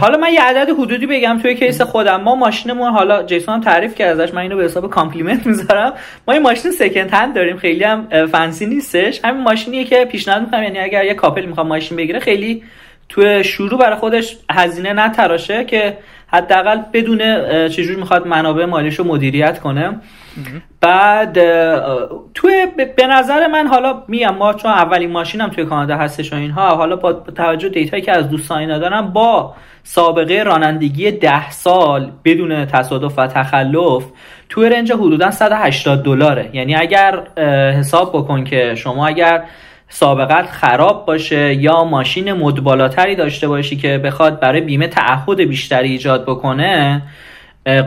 حالا 0.00 0.18
من 0.18 0.32
یه 0.32 0.42
عدد 0.42 0.70
حدودی 0.70 1.06
بگم 1.06 1.38
توی 1.42 1.54
case 1.54 1.80
خودم. 1.80 2.20
ما 2.20 2.34
ماشینمون 2.34 2.92
حالا 2.92 3.22
جیسون 3.22 3.54
هم 3.54 3.60
تعریف 3.60 3.94
کرد 3.94 4.20
ازش 4.20 4.34
من 4.34 4.42
اینو 4.42 4.56
به 4.56 4.64
حساب 4.64 4.90
compliment 4.90 5.46
می‌ذارم. 5.46 5.92
ما 6.28 6.34
این 6.34 6.42
ماشین 6.42 6.72
second 6.72 7.10
hand 7.10 7.34
داریم 7.34 7.56
خیلی 7.56 7.84
هم 7.84 8.26
fancy 8.26 8.66
نیستش. 8.66 9.20
همین 9.24 9.42
ماشینیه 9.42 9.84
که 9.84 10.04
پیشنهاد 10.04 10.42
می‌کنم 10.42 10.62
یعنی 10.62 10.78
اگر 10.78 11.04
یه 11.04 11.14
couple 11.14 11.44
می‌خواد 11.44 11.66
ماشین 11.66 11.96
بگیره 11.96 12.20
خیلی 12.20 12.62
توی 13.08 13.44
شروع 13.44 13.78
برای 13.78 13.96
خودش 13.96 14.36
هزینه 14.50 14.92
نتراشه 14.92 15.64
که 15.64 15.96
حداقل 16.32 16.78
بدون 16.92 17.18
چجور 17.68 17.96
می‌خواد 17.96 18.26
منابع 18.26 18.64
مالیش 18.64 18.98
رو 18.98 19.04
مدیریت 19.04 19.58
کنه. 19.58 20.00
بعد 20.80 21.32
توی 22.34 22.66
به 22.96 23.06
نظر 23.06 23.46
من 23.46 23.66
حالا 23.66 24.02
میگم 24.08 24.34
ما 24.34 24.52
چون 24.52 24.70
اولین 24.70 25.10
ماشینم 25.10 25.48
توی 25.48 25.64
کانادا 25.64 25.96
هستش 25.96 26.32
و 26.32 26.36
اینها 26.36 26.76
حالا 26.76 26.96
با 26.96 27.12
توجه 27.12 27.68
دیتایی 27.68 28.02
که 28.02 28.12
از 28.12 28.30
دوستان 28.30 28.58
اینا 28.58 28.78
دارم 28.78 29.12
با 29.12 29.54
سابقه 29.82 30.42
رانندگی 30.42 31.10
ده 31.10 31.50
سال 31.50 32.10
بدون 32.24 32.66
تصادف 32.66 33.18
و 33.18 33.26
تخلف 33.26 34.04
توی 34.48 34.68
رنج 34.68 34.92
حدودا 34.92 35.30
180 35.30 36.02
دلاره. 36.02 36.50
یعنی 36.52 36.74
اگر 36.74 37.20
حساب 37.78 38.10
بکن 38.12 38.44
که 38.44 38.74
شما 38.74 39.06
اگر 39.06 39.42
سابقت 39.92 40.50
خراب 40.50 41.06
باشه 41.06 41.54
یا 41.54 41.84
ماشین 41.84 42.32
مد 42.32 42.60
بالاتری 42.60 43.16
داشته 43.16 43.48
باشی 43.48 43.76
که 43.76 43.98
بخواد 43.98 44.40
برای 44.40 44.60
بیمه 44.60 44.88
تعهد 44.88 45.40
بیشتری 45.40 45.90
ایجاد 45.90 46.22
بکنه 46.22 47.02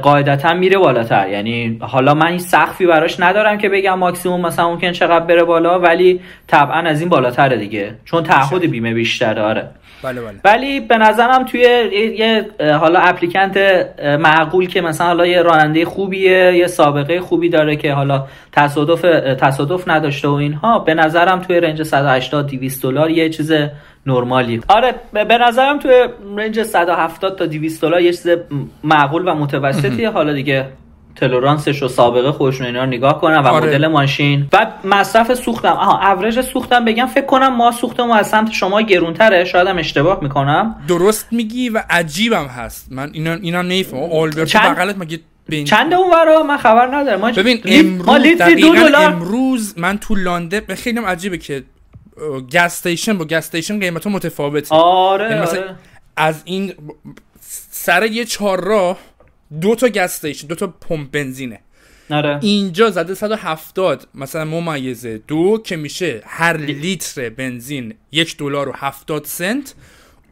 قاعدتا 0.01 0.53
میره 0.53 0.77
بالاتر. 0.77 1.29
یعنی 1.29 1.77
حالا 1.81 2.13
من 2.13 2.27
این 2.27 2.39
سخفی 2.39 2.85
براش 2.85 3.19
ندارم 3.19 3.57
که 3.57 3.69
بگم 3.69 3.99
ماکسیموم 3.99 4.41
مثلا 4.41 4.69
ممکن 4.69 4.91
چقدر 4.91 5.25
بره 5.25 5.43
بالا 5.43 5.79
ولی 5.79 6.19
طبعا 6.47 6.79
از 6.79 6.99
این 6.99 7.09
بالاتره 7.09 7.57
دیگه. 7.57 7.95
چون 8.05 8.23
تعهد 8.23 8.61
بیمه 8.61 8.93
بیشتر 8.93 9.33
داره 9.33 9.69
بله 10.03 10.21
بله. 10.21 10.39
ولی 10.45 10.79
به 10.79 10.97
نظرم 10.97 11.43
توی 11.43 11.61
یه 12.17 12.45
حالا 12.79 12.99
اپلیکنت 12.99 13.57
معقول 14.19 14.67
که 14.67 14.81
مثلا 14.81 15.07
حالا 15.07 15.27
یه 15.27 15.41
راننده 15.41 15.85
خوبیه 15.85 16.53
یه 16.57 16.67
سابقه 16.67 17.19
خوبی 17.19 17.49
داره 17.49 17.75
که 17.75 17.93
حالا 17.93 18.27
تصادف 18.51 19.01
تصادف 19.39 19.87
نداشته 19.87 20.27
و 20.27 20.31
اینها 20.31 20.79
به 20.79 20.93
نظرم 20.93 21.39
توی 21.39 21.59
رنج 21.59 21.83
180 21.83 22.47
200 22.47 22.83
دلار 22.83 23.09
یه 23.09 23.29
چیز 23.29 23.53
نرمالی 24.05 24.61
آره 24.67 24.95
به 25.13 25.37
نظرم 25.37 25.79
توی 25.79 26.07
رنج 26.37 26.63
170 26.63 27.37
تا 27.37 27.45
200 27.45 27.81
دلار 27.81 28.01
یه 28.01 28.11
چیز 28.11 28.27
معقول 28.83 29.27
و 29.27 29.35
متوسطیه. 29.35 30.09
حالا 30.09 30.33
دیگه 30.33 30.69
تلورانسش 31.15 31.83
و 31.83 31.87
سابقه 31.87 32.31
خودشون 32.31 32.65
اینا 32.65 32.79
رو 32.83 32.89
نگاه 32.89 33.21
کنم 33.21 33.43
و 33.45 33.47
آره. 33.47 33.67
مدل 33.67 33.87
ماشین. 33.87 34.47
و 34.53 34.67
مصرف 34.83 35.33
سوختم. 35.33 35.73
آها 35.73 36.11
اوریج 36.11 36.41
سوختم 36.41 36.85
بگم 36.85 37.05
فکر 37.05 37.25
کنم 37.25 37.55
ما 37.55 37.71
سوختم 37.71 38.11
از 38.11 38.29
سمت 38.29 38.51
شما 38.51 38.81
گرونتره. 38.81 39.45
شاید 39.45 39.67
هم 39.67 39.77
اشتباه 39.77 40.19
می‌کنم. 40.21 40.75
درست 40.87 41.27
میگی 41.31 41.69
و 41.69 41.83
عجیبم 41.89 42.45
هست. 42.45 42.87
من 42.91 43.09
اینا 43.13 43.33
اینا 43.33 43.61
نیفهم 43.61 43.99
آلبرتو 44.11 44.45
چند... 44.45 44.75
بغلت 44.75 44.97
مگه 44.97 45.19
بین... 45.49 45.65
چند 45.65 45.93
اون 45.93 46.09
ورا 46.13 46.43
من 46.43 46.57
خبر 46.57 46.95
ندارم. 46.95 47.19
ما 47.19 47.31
ببین 47.31 47.61
امروز 47.65 48.37
دو 48.61 48.75
دلار 48.75 49.05
امروز 49.05 49.73
من 49.77 49.97
تو 49.97 50.15
لانده 50.15 50.61
خیلی 50.75 50.99
عجیبه 50.99 51.37
که 51.37 51.63
gas 52.53 52.55
station 52.55 53.17
با 53.17 53.25
gas 53.25 53.33
station 53.33 53.79
قیمت 53.79 54.07
متفاوته. 54.07 54.75
آره, 54.75 55.29
یعنی 55.29 55.41
آره. 55.41 55.75
از 56.17 56.41
این 56.45 56.73
سر 57.71 58.05
یه 58.05 58.25
چهار 58.25 58.63
راه 58.63 58.97
دو 59.61 59.75
تا 59.75 59.87
gas 59.87 59.97
station 59.97 60.47
دو 60.47 60.55
تا 60.55 60.67
پمپ 60.67 61.11
بنزینه. 61.11 61.59
آره. 62.11 62.39
اینجا 62.41 62.89
زده 62.89 63.13
170 63.13 64.07
مثلا 64.15 64.45
ممیزه 64.45 65.17
دو 65.17 65.61
که 65.63 65.75
میشه 65.75 66.21
هر 66.25 66.57
لیتر 66.57 67.29
بنزین 67.29 67.93
یک 68.11 68.37
دلار 68.37 68.69
و 68.69 68.73
70 68.75 69.25
سنت 69.25 69.73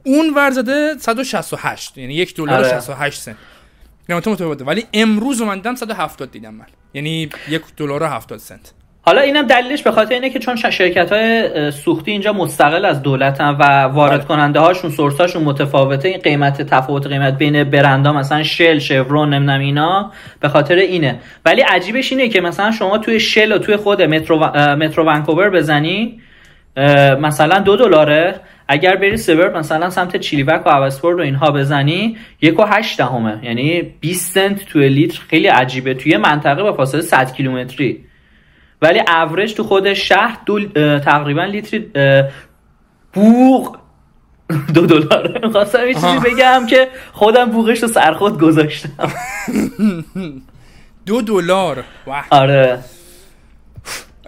اون 0.03 0.33
ور 0.35 0.51
زده 0.51 0.95
168 1.00 1.97
یعنی 1.97 2.13
یک 2.13 2.35
دلار 2.35 2.61
و 2.61 2.69
68 2.69 3.21
سنت. 3.21 3.35
قیمت 4.07 4.27
متفاوته. 4.27 4.65
ولی 4.65 4.85
امروز 4.93 5.41
اومدم 5.41 5.75
170 5.75 6.31
دیدم 6.31 6.53
من. 6.53 6.65
یعنی 6.93 7.29
یک 7.50 7.61
دلار 7.77 8.03
و 8.03 8.05
70 8.05 8.39
سنت. 8.39 8.73
حالا 9.03 9.22
اینم 9.22 9.48
دلیلش 9.48 9.84
به 9.84 9.91
خاطر 9.91 10.13
اینه 10.13 10.29
که 10.29 10.39
چون 10.39 10.55
شرکت 10.55 11.12
های 11.12 11.72
سوختی 11.72 12.12
اینجا 12.12 12.34
مستقل 12.34 12.86
از 12.86 13.01
دولتن 13.01 13.50
و 13.50 13.63
وارد. 13.63 14.25
کننده 14.25 14.60
هاشون 14.60 14.91
سورس 14.91 15.22
هاشون 15.22 15.43
متفاوته 15.43 16.08
این 16.08 16.17
قیمت 16.17 16.62
تفاوت 16.62 17.08
قیمت 17.08 17.38
بین 17.38 17.63
برندا 17.63 18.13
مثلا 18.13 18.43
شل 18.43 18.79
شورون 18.79 19.34
نمی‌دونم 19.34 19.60
اینا 19.60 20.12
به 20.39 20.50
خاطر 20.50 20.75
اینه. 20.75 21.20
ولی 21.46 21.62
عجیبش 21.62 22.12
اینه 22.12 22.29
که 22.29 22.41
مثلا 22.41 22.72
شما 22.72 22.98
توی 22.98 23.20
شل 23.20 23.51
و 23.51 23.58
توی 23.58 23.75
خود 23.75 24.01
مترو, 24.01 24.38
مترو 24.75 25.05
ونکوور 25.05 25.50
بزنی 25.50 26.22
مثلا 27.22 27.60
دو 27.60 27.75
دلاره. 27.75 28.39
اگر 28.67 28.96
بری 28.96 29.17
سبر 29.17 29.58
مثلا 29.58 29.89
سمت 29.89 30.17
چیلیوک 30.17 30.67
و 30.67 30.70
اوسپورد 30.70 31.20
و 31.20 31.22
اینها 31.22 31.51
بزنی 31.51 32.17
یک 32.41 32.60
و 32.60 32.63
هشت 32.63 32.98
دهمه. 32.98 33.39
یعنی 33.43 33.81
20 33.81 34.34
سنت 34.34 34.65
توی 34.65 34.89
لیتر 34.89 35.20
خیلی 35.29 35.48
عجیبه. 35.48 35.93
توی 35.93 36.17
منطقه 36.17 36.63
با 36.63 36.74
فاصله 36.74 37.01
100 37.01 37.34
کیلومتری. 37.34 38.05
ولی 38.81 39.00
اوریج 39.07 39.53
تو 39.53 39.63
خود 39.63 39.93
شهر 39.93 40.38
دو 40.45 40.65
تقریبا 41.00 41.45
لیتری 41.45 41.91
بوق 43.13 43.77
دو 44.75 44.85
دلار. 44.85 45.50
خواستم 45.51 45.88
یه 45.88 45.93
چیزی 45.93 46.19
بگم 46.19 46.65
که 46.69 46.88
خودم 47.13 47.45
بوقش 47.50 47.81
رو 47.83 47.88
سرخود 47.88 48.39
گذاشتم. 48.39 48.89
دو 51.05 51.21
دلار. 51.21 51.83
آره. 52.29 52.79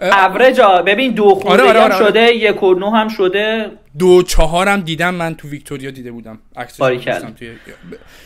اوریج 0.02 0.60
ببین 0.86 1.12
دو 1.14 1.34
خورده 1.34 1.62
آره 1.62 1.80
آره 1.82 1.94
آره 1.94 2.06
شده 2.06 2.34
یک 2.34 2.62
و 2.62 2.74
نود 2.74 2.90
هم 2.90 3.08
شده. 3.08 3.70
دو 3.98 4.22
چهار 4.22 4.68
هم 4.68 4.80
دیدم 4.80 5.14
من 5.14 5.34
تو 5.34 5.48
ویکتوریا 5.48 5.90
دیده 5.90 6.12
بودم. 6.12 6.38
توی... 7.38 7.50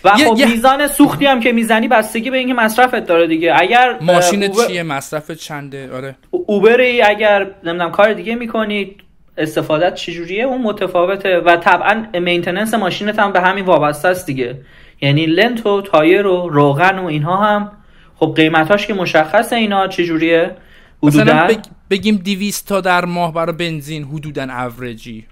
و 0.05 0.11
خب 0.11 0.39
میزان 0.47 0.87
سوختی 0.87 1.27
هم 1.27 1.41
که 1.41 1.53
می‌زنی 1.53 1.89
بستگی 1.89 2.31
به 2.31 2.39
اینکه 2.39 2.55
مصرفت 2.55 3.07
داره 3.07 3.27
دیگه. 3.27 3.53
اگر 3.57 3.99
ماشین 4.01 4.45
اوبر... 4.45 4.67
چیه؟ 4.67 4.83
مصرفت 4.83 5.33
چنده؟ 5.33 5.93
آره. 5.93 6.17
اوبری 6.31 7.03
اگر 7.03 7.47
نمی‌دونم 7.65 7.91
کار 7.91 8.13
دیگه 8.13 8.35
می‌کنی 8.35 8.97
استفادت 9.39 9.95
چجوریه؟ 9.95 10.45
اون 10.45 10.63
متفاوته 10.63 11.39
و 11.39 11.57
طبعا 11.57 12.07
maintenance 12.21 12.75
ماشینت 12.75 13.19
هم 13.19 13.33
به 13.33 13.41
همین 13.41 13.65
وابسته 13.65 14.09
است 14.09 14.27
دیگه. 14.27 14.61
یعنی 15.01 15.27
لنت 15.27 15.67
و 15.67 15.83
تایر 15.83 16.27
و 16.27 16.49
روغن 16.49 16.99
و 16.99 17.07
اینها 17.07 17.37
هم. 17.37 17.73
خب 18.17 18.33
قیمتاش 18.37 18.87
که 18.87 18.95
مشخصه 18.95 19.57
اینا 19.57 19.89
چجوریه؟ 19.89 20.57
مثلا 21.03 21.49
بگیم 21.91 22.17
200 22.17 22.69
تا 22.69 22.81
در 22.81 23.05
ماه 23.05 23.35
برای 23.35 23.53
بنزین 23.53 24.05
حدودا 24.05 24.43
اوریجی. 24.43 25.27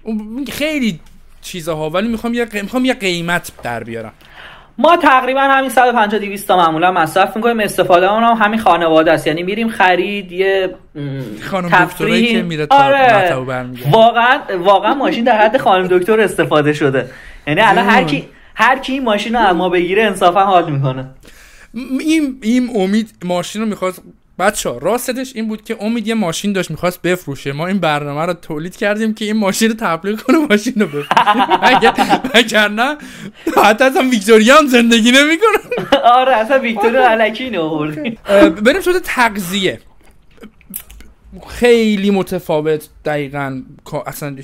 خیلی 0.51 0.99
چیزها 1.41 1.89
ولی 1.89 2.07
می‌خوام 2.07 2.33
یه 2.33 2.47
می‌خوام 2.53 2.85
یه 2.85 2.93
قیمت 2.93 3.51
در 3.63 3.83
بیارم. 3.83 4.13
ما 4.77 4.97
تقریبا 4.97 5.41
همین 5.41 5.69
150 5.69 6.19
200 6.19 6.47
تا 6.47 6.57
معمولا 6.57 6.91
مصرف 6.91 7.35
می‌کنیم. 7.35 7.59
استفاده 7.59 8.11
اون 8.13 8.23
هم 8.23 8.37
همین 8.45 8.59
خانواده 8.59 9.11
است. 9.11 9.27
یعنی 9.27 9.43
میریم 9.43 9.69
خرید 9.69 10.31
یه 10.31 10.75
خانم 11.41 11.85
دکتری 11.85 12.25
که 12.25 12.43
میره 12.43 12.67
آره. 12.69 13.33
واقعا 13.91 14.39
واقعا 14.59 14.93
ماشین 14.93 15.23
در 15.23 15.37
حد 15.37 15.57
خانم 15.57 15.87
دکتر 15.87 16.19
استفاده 16.19 16.73
شده. 16.73 17.09
یعنی 17.47 17.61
الان 17.61 17.85
هر 17.85 18.03
کی 18.03 18.27
هر 18.55 18.79
کی 18.79 18.93
این 18.93 19.03
ماشین 19.03 19.35
رو 19.35 19.53
ما 19.53 19.69
بگیره 19.69 20.03
انصافا 20.03 20.45
حال 20.45 20.71
می‌کنه. 20.71 21.05
این 21.99 22.37
این 22.41 22.69
امید 22.75 23.09
ماشین 23.25 23.61
رو 23.61 23.67
می‌خواد 23.67 23.93
بچه 24.39 24.69
ها 24.69 24.77
راستش 24.77 25.31
این 25.35 25.47
بود 25.47 25.63
که 25.63 25.77
امید 25.79 26.07
یه 26.07 26.13
ماشین 26.13 26.53
داشت 26.53 26.71
می‌خواست 26.71 27.01
بفروشه. 27.01 27.51
ما 27.51 27.67
این 27.67 27.79
برنامه 27.79 28.25
رو 28.25 28.33
تولید 28.33 28.75
کردیم 28.75 29.13
که 29.13 29.25
این 29.25 29.37
ماشین 29.37 29.69
رو 29.69 29.75
تبلیغ 29.79 30.21
کنه 30.21 30.37
ماشین 30.37 30.73
رو 30.75 30.87
بفروشه. 30.87 31.09
اگر 32.33 32.67
نه 32.67 32.97
حتی 33.63 33.83
اصلا 33.83 34.09
ویکتوریا 34.09 34.57
هم 34.57 34.67
زندگی 34.67 35.11
نمی‌کنه. 35.11 35.57
آره 36.03 36.35
اصلا 36.35 36.59
ویکتوریا 36.59 37.09
علکی 37.11 37.49
نهوردیم 37.49 38.17
بریم 38.63 38.81
شده 38.81 38.99
تغذیه. 38.99 39.79
خیلی 41.47 42.11
متفاوت 42.11 42.89
دقیقا. 43.05 43.61
اصلا 44.05 44.35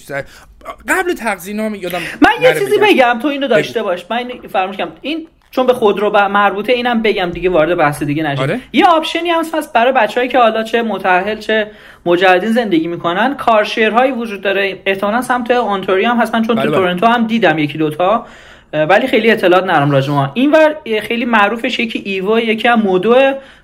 قبل 0.88 1.14
تغذیه 1.14 1.54
نام 1.54 1.76
یادم 1.76 2.00
من 2.00 2.32
یه 2.42 2.54
چیزی 2.54 2.78
بگم 2.78 3.20
تو 3.22 3.28
اینو 3.28 3.48
داشته 3.48 3.84
باش. 3.84 4.06
من 4.10 4.32
فراموش 4.52 4.78
کردم. 4.78 4.96
این 5.02 5.28
چون 5.56 5.68
به 5.68 5.74
خودرو 5.74 6.28
مربوطه 6.28 6.74
اینم 6.74 7.02
بگم 7.02 7.30
دیگه 7.34 7.50
وارد 7.50 7.78
بحث 7.78 8.04
دیگه 8.04 8.24
نشه 8.24 8.42
آره؟ 8.42 8.60
یه 8.74 8.86
آپشنی 8.86 9.30
هم 9.30 9.44
هست 9.54 9.74
برای 9.74 9.92
بچههایی 9.92 10.30
که 10.30 10.40
حالا 10.40 10.64
چه 10.64 10.82
متأهل 10.82 11.40
چه 11.40 11.72
مجردین 12.06 12.52
زندگی 12.52 12.88
می‌کنن. 12.88 13.36
کارشیرهایی 13.36 14.12
وجود 14.12 14.42
داره. 14.42 14.80
احتمالاً 14.86 15.22
سمت 15.22 15.52
اونتاریو 15.52 16.10
هم 16.10 16.18
هست 16.18 16.36
من 16.36 16.42
چون 16.42 16.56
تو 16.56 16.62
بله، 16.62 16.72
بله. 16.72 16.78
تورنتو 16.78 17.06
هم 17.06 17.28
دیدم 17.28 17.58
یکی 17.60 17.78
دوتا 17.78 18.26
ولی 18.74 19.08
خیلی 19.08 19.32
اطلاعات 19.32 19.64
نرم 19.64 19.92
راجع 19.92 20.14
این 20.14 20.28
اینور 20.34 20.76
خیلی 21.02 21.26
معروفش 21.26 21.80
یکی 21.80 22.02
Evo 22.06 22.40
یکی 22.40 22.68
هم 22.68 22.82
Modo. 22.82 23.16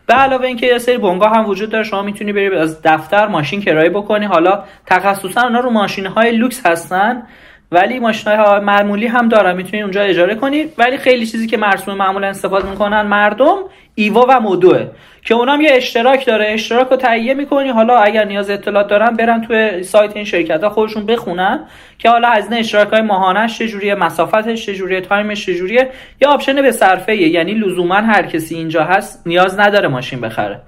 به 0.06 0.14
علاوه 0.14 0.46
اینکه 0.46 0.68
یه 0.68 0.78
سری 0.78 0.98
بنگاه‌ها 0.98 1.28
هم 1.28 1.50
وجود 1.50 1.70
داره. 1.70 1.84
شما 1.84 2.02
می‌تونی 2.02 2.34
بری 2.34 2.56
از 2.56 2.82
دفتر 2.82 3.28
ماشین 3.28 3.62
کرایه 3.62 3.90
بکنی. 3.90 4.26
حالا 4.26 4.64
تخصصا 4.86 5.42
اونا 5.42 5.60
رو 5.60 5.70
ماشین 5.70 6.06
های 6.06 6.32
لوکس 6.32 6.66
هستن. 6.66 7.24
ولی 7.72 8.00
ماشین 8.00 8.34
های 8.34 8.60
معمولی 8.60 9.08
هم 9.08 9.30
دارن 9.30 9.56
می‌تونید 9.56 9.84
اونجا 9.84 10.02
اجاره 10.02 10.36
کنید 10.36 10.74
ولی 10.78 10.98
خیلی 10.98 11.26
چیزی 11.26 11.48
که 11.48 11.58
مرسوم 11.58 11.94
معمولا 11.94 12.28
استفاده 12.28 12.70
می‌کنن 12.70 13.02
مردم 13.02 13.58
Evo 13.96 14.26
و 14.30 14.40
Modo 14.40 14.78
ه 14.78 14.88
که 15.26 15.34
اونام 15.34 15.62
یه 15.62 15.70
اشتراک 15.74 16.26
داره. 16.26 16.46
اشتراک 16.50 16.88
رو 16.88 16.98
تهیه 16.98 17.34
می‌کنی. 17.34 17.70
حالا 17.70 17.98
اگر 17.98 18.24
نیاز 18.24 18.50
اطلاعات 18.50 18.88
دارن 18.88 19.16
برن 19.16 19.42
توی 19.42 19.84
سایت 19.84 20.16
این 20.16 20.26
شرکت 20.26 20.64
ها 20.64 20.70
خودشون 20.70 21.06
بخونن 21.06 21.66
که 21.98 22.10
حالا 22.10 22.28
از 22.28 22.48
اشتراک 22.52 22.88
های 22.88 23.02
ماهانش 23.02 23.60
چجوریه 23.60 23.96
مسافتش 23.96 24.66
چجوریه 24.66 25.02
تایمش 25.02 25.46
چجوریه 25.46 25.90
یا 26.22 26.30
option 26.30 26.62
به 26.62 26.72
صرفه 26.72 27.16
یعنی 27.16 27.54
لزوما 27.54 27.96
هر 27.96 28.24
کسی 28.26 28.56
اینجا 28.56 28.84
هست 28.84 29.28
نیاز 29.28 29.60
نداره 29.60 29.88
ماشین 29.88 30.22
بخره. 30.22 30.62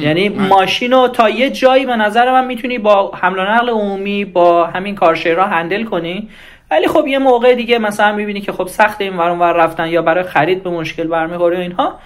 یعنی 0.00 0.28
ماشین 0.28 0.92
رو 0.92 1.08
تا 1.08 1.30
یه 1.30 1.50
جایی 1.50 1.86
به 1.86 1.96
نظر 1.96 2.32
من 2.32 2.46
می‌تونی 2.46 2.78
با 2.78 3.12
حمل 3.14 3.38
و 3.38 3.42
نقل 3.42 3.68
عمومی 3.68 4.24
با 4.24 4.66
همین 4.66 4.94
car 4.94 5.11
share 5.11 5.40
ها 5.40 5.46
handle 5.46 5.84
کنی. 5.84 6.28
ولی 6.70 6.88
خب 6.88 7.06
یه 7.06 7.18
موقع 7.18 7.54
دیگه 7.54 7.78
مثلا 7.78 8.16
می‌بینی 8.16 8.40
که 8.40 8.52
خب 8.52 8.66
سخته 8.66 9.00
این 9.00 9.16
ور 9.16 9.23
اون 9.23 9.30
ور 9.30 9.52
رفتن 9.52 9.88
یا 9.88 10.02
برای 10.02 10.24
خرید 10.24 10.62
به 10.62 10.70
مشکل 10.70 11.06
برمیخوره 11.06 11.56
و 11.56 11.60
اینها 11.60 11.98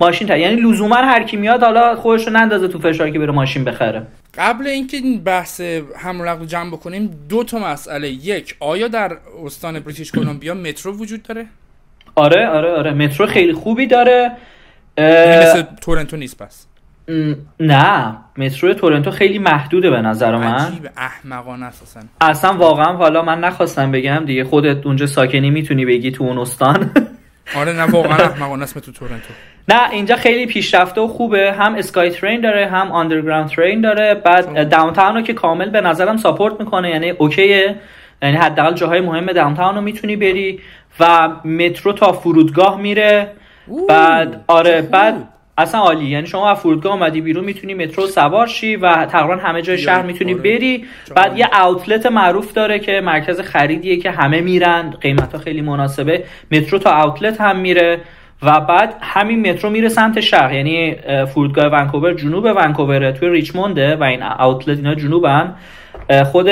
ماشین 0.00 0.28
تا 0.28 0.36
یعنی 0.36 0.60
لزوما 0.60 0.96
هر 0.96 1.22
کی 1.22 1.36
میاد 1.36 1.62
حالا 1.62 1.94
خودش 1.94 2.26
رو 2.26 2.32
نندازه 2.32 2.68
تو 2.68 2.78
فشار 2.78 3.10
که 3.10 3.18
بره 3.18 3.32
ماشین 3.32 3.64
بخره. 3.64 4.02
قبل 4.38 4.66
اینکه 4.66 4.96
این 4.96 5.24
بحث 5.24 5.60
حمل 5.96 6.28
نقل 6.28 6.44
جمع 6.44 6.70
بکنیم 6.70 7.10
دو 7.28 7.44
تا 7.44 7.58
مسئله. 7.58 8.08
یک 8.08 8.56
آیا 8.60 8.88
در 8.88 9.12
استان 9.44 9.80
بریتیش 9.80 10.12
کلمبیا 10.12 10.54
مترو 10.54 10.92
وجود 10.92 11.22
داره؟ 11.22 11.46
آره 12.14 12.48
آره 12.48 12.72
آره. 12.72 12.90
مترو 12.90 13.26
خیلی 13.26 13.52
خوبی 13.52 13.86
داره. 13.86 14.32
یعنی 14.98 15.36
مثل 15.36 15.62
تورنتو 15.80 16.16
نیست 16.16 16.42
پس. 16.42 16.66
نه 17.60 18.16
مترو 18.36 18.74
تورنتو 18.74 19.10
خیلی 19.10 19.38
محدوده 19.38 19.90
به 19.90 20.00
نظر 20.00 20.36
من. 20.36 20.54
عجیب 20.54 20.88
احمقانه 20.96 21.66
اصلا 21.66 22.02
اصلا 22.20 22.52
واقعا 22.54 22.92
حالا 22.92 23.22
من 23.22 23.40
نخواستم 23.40 23.92
بگم 23.92 24.22
دیگه 24.26 24.44
خودت 24.44 24.86
اونجا 24.86 25.06
ساکنی 25.06 25.50
می‌تونی 25.50 25.84
بگی 25.84 26.10
تو 26.10 26.24
اون 26.24 26.38
استان. 26.38 26.90
آره 27.60 27.72
نه 27.72 27.82
واقعا 27.82 28.16
احمقانه 28.16 28.62
اسم 28.62 28.80
تو 28.80 28.92
تورنتو. 28.92 29.34
نه 29.68 29.90
اینجا 29.90 30.16
خیلی 30.16 30.46
پیشرفته 30.46 31.00
و 31.00 31.08
خوبه 31.08 31.52
هم 31.52 31.74
SkyTrain 31.74 32.40
داره 32.40 32.66
هم 32.66 32.92
underground 32.92 33.48
train 33.48 33.80
داره. 33.80 34.14
بعد 34.14 34.68
downtown 34.68 35.14
رو 35.14 35.22
که 35.22 35.34
کامل 35.34 35.70
به 35.70 35.80
نظرم 35.80 36.16
support 36.16 36.60
می‌کنه 36.60 36.90
یعنی 36.90 37.10
okay 37.10 37.54
ه. 37.54 37.76
یعنی 38.22 38.36
حداقل 38.36 38.74
جاهای 38.74 39.00
مهم 39.00 39.26
داونتاون 39.26 39.74
رو 39.74 39.80
می‌تونی 39.80 40.16
بری. 40.16 40.60
و 41.00 41.28
مترو 41.44 41.92
تا 41.92 42.12
فرودگاه 42.12 42.80
میره. 42.80 43.32
بعد 43.88 44.44
آره 44.46 44.82
بعد 44.82 45.28
اصلا 45.58 45.80
عالی. 45.80 46.06
یعنی 46.06 46.26
شما 46.26 46.50
از 46.50 46.58
فرودگاه 46.58 46.92
اومدی 46.92 47.20
بیرون 47.20 47.44
می‌تونی 47.44 47.74
مترو 47.74 48.06
سوار 48.06 48.46
شی 48.46 48.76
و 48.76 49.04
تقریبا 49.04 49.36
همه 49.36 49.62
جای 49.62 49.78
شهر 49.78 50.02
می‌تونی. 50.02 50.34
بری. 50.34 50.84
بعد 51.16 51.38
یه 51.38 51.64
اوتلت 51.64 52.06
معروف 52.06 52.52
داره 52.52 52.78
که 52.78 53.00
مرکز 53.00 53.40
خریدیه 53.40 53.96
که 53.96 54.10
همه 54.10 54.40
میرن. 54.40 54.90
قیمت 55.00 55.32
ها 55.32 55.38
خیلی 55.38 55.60
مناسبه. 55.60 56.24
مترو 56.50 56.78
تا 56.78 57.02
اوتلت 57.02 57.40
هم 57.40 57.58
میره 57.58 58.00
و 58.42 58.60
بعد 58.60 58.94
همین 59.00 59.50
مترو 59.50 59.70
میره 59.70 59.88
سمت 59.88 60.20
شهر. 60.20 60.54
یعنی 60.54 60.96
فرودگاه 61.34 61.66
ونکوور 61.66 62.14
جنوب 62.14 62.44
ونکووره. 62.44 63.12
توی 63.12 63.28
ریچمونده 63.28 63.96
و 63.96 64.02
این 64.02 64.22
اوتلت 64.22 64.76
اینا 64.76 64.94
جنوبن. 64.94 65.54
خود 66.32 66.50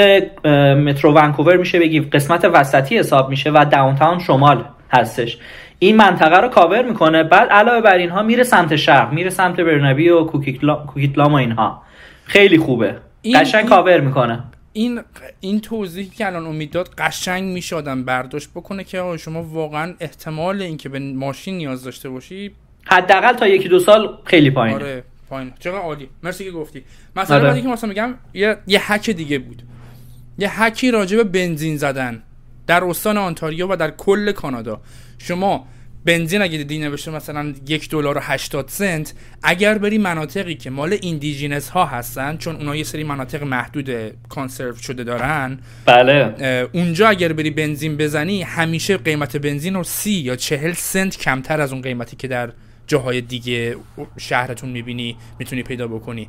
مترو 0.86 1.12
ونکوور 1.12 1.56
میشه 1.56 1.78
بگی 1.78 2.00
قسمت 2.00 2.44
وسطی 2.44 2.98
حساب 2.98 3.30
میشه 3.30 3.50
و 3.50 3.64
داونتاون 3.70 4.18
شمال 4.18 4.64
هستش. 4.92 5.38
این 5.78 5.96
منطقه 5.96 6.36
رو 6.36 6.48
کاور 6.48 6.82
می‌کنه. 6.82 7.22
بعد 7.22 7.48
علاوه 7.48 7.80
بر 7.80 7.96
اینها 7.96 8.22
میره 8.22 8.42
سمت 8.42 8.76
شرق 8.76 9.12
میره 9.12 9.30
سمت 9.30 9.60
برنبی 9.60 10.08
و 10.08 10.24
کوکیتلام 10.24 11.32
و 11.32 11.34
اینها. 11.34 11.82
خیلی 12.24 12.58
خوبه. 12.58 12.96
قشنگ 13.34 13.68
کاور 13.68 14.00
می‌کنه. 14.00 14.44
این 14.72 15.00
این 15.40 15.60
توضیحی 15.60 16.08
که 16.08 16.26
الان 16.26 16.46
امید 16.46 16.70
داد 16.70 16.94
قشنگ 16.98 17.44
میشه 17.44 17.76
آدم 17.76 18.04
برداشت 18.04 18.50
بکنه 18.50 18.84
که 18.84 19.16
شما 19.18 19.42
واقعا 19.42 19.94
احتمال 20.00 20.62
اینکه 20.62 20.88
به 20.88 20.98
ماشین 20.98 21.56
نیاز 21.56 21.84
داشته 21.84 22.08
باشی 22.08 22.50
حداقل 22.86 23.32
تا 23.32 23.46
یکی 23.46 23.68
دو 23.68 23.78
سال 23.78 24.18
خیلی 24.24 24.50
پایینه. 24.50 24.76
آره 24.76 25.04
پایین. 25.30 25.52
چقدر 25.60 25.78
عالی. 25.78 26.08
مرسی 26.22 26.44
که 26.44 26.50
گفتی. 26.50 26.84
مثلا 27.16 27.50
آره. 27.50 27.62
که 27.62 27.68
مثلا 27.68 27.88
میگم 27.88 28.14
یه 28.34 28.56
یه 28.66 28.92
هک 28.92 29.10
دیگه 29.10 29.38
بود. 29.38 29.62
یه 30.38 30.62
هکی 30.62 30.90
راجع 30.90 31.16
به 31.16 31.24
بنزین 31.24 31.76
زدن 31.76 32.22
در 32.66 32.84
استان 32.84 33.16
آنتاریو 33.16 33.72
و 33.72 33.76
در 33.76 33.90
کل 33.90 34.32
کانادا. 34.32 34.80
شما 35.18 35.66
بنزین 36.04 36.42
اگه 36.42 36.58
دیدی 36.58 36.78
نوشته 36.78 37.10
مثلا 37.10 37.54
یک 37.68 37.90
دلار 37.90 38.18
و 38.18 38.20
80 38.22 38.68
سنت 38.68 39.12
اگر 39.42 39.78
بری 39.78 39.98
مناطقی 39.98 40.54
که 40.54 40.70
مال 40.70 40.98
Indigenous 41.02 41.68
ها 41.68 41.86
هستن 41.86 42.36
چون 42.36 42.56
اونها 42.56 42.76
یه 42.76 42.84
سری 42.84 43.04
مناطق 43.04 43.42
محدود 43.42 43.90
conserve 44.28 44.76
شده 44.76 45.04
دارن 45.04 45.58
بله. 45.86 46.68
اونجا 46.72 47.08
اگر 47.08 47.32
بری 47.32 47.50
بنزین 47.50 47.96
بزنی 47.96 48.42
همیشه 48.42 48.96
قیمت 48.96 49.36
بنزین 49.36 49.74
رو 49.74 49.84
سی 49.84 50.10
یا 50.10 50.36
چهل 50.36 50.72
سنت 50.72 51.16
کمتر 51.16 51.60
از 51.60 51.72
اون 51.72 51.82
قیمتی 51.82 52.16
که 52.16 52.28
در 52.28 52.52
جاهای 52.86 53.20
دیگه 53.20 53.76
شهرتون 54.18 54.70
می‌بینی 54.70 55.16
می‌تونی 55.38 55.62
پیدا 55.62 55.88
بکنی. 55.88 56.28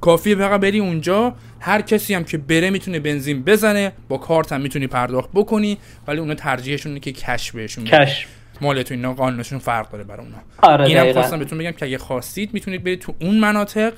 کافیه 0.00 0.34
فقط 0.36 0.60
بری 0.60 0.78
اونجا. 0.78 1.34
هر 1.60 1.80
کسی 1.80 2.14
هم 2.14 2.24
که 2.24 2.38
بره 2.38 2.70
می‌تونه 2.70 3.00
بنزین 3.00 3.42
بزنه. 3.42 3.92
با 4.08 4.18
کارت 4.18 4.52
هم 4.52 4.60
می‌تونی 4.60 4.86
پرداخت 4.86 5.30
بکنی. 5.34 5.78
ولی 6.08 6.18
اونا 6.18 6.34
ترجیحشون 6.34 7.00
که 7.00 7.12
کش 7.12 7.52
بهشون 7.52 7.84
کش. 7.84 8.26
مالیات 8.60 8.92
اینا 8.92 9.14
قانونشون 9.14 9.58
فرق 9.58 9.90
داره 9.90 10.04
برای 10.04 10.26
اونا. 10.26 10.38
آره 10.58 10.86
اینم 10.86 11.12
خواستم 11.12 11.38
بهتون 11.38 11.58
بگم 11.58 11.70
که 11.70 11.86
اگه 11.86 11.98
خواستید 11.98 12.54
می‌تونید 12.54 12.84
برید 12.84 12.98
تو 12.98 13.14
اون 13.20 13.38
مناطق. 13.38 13.92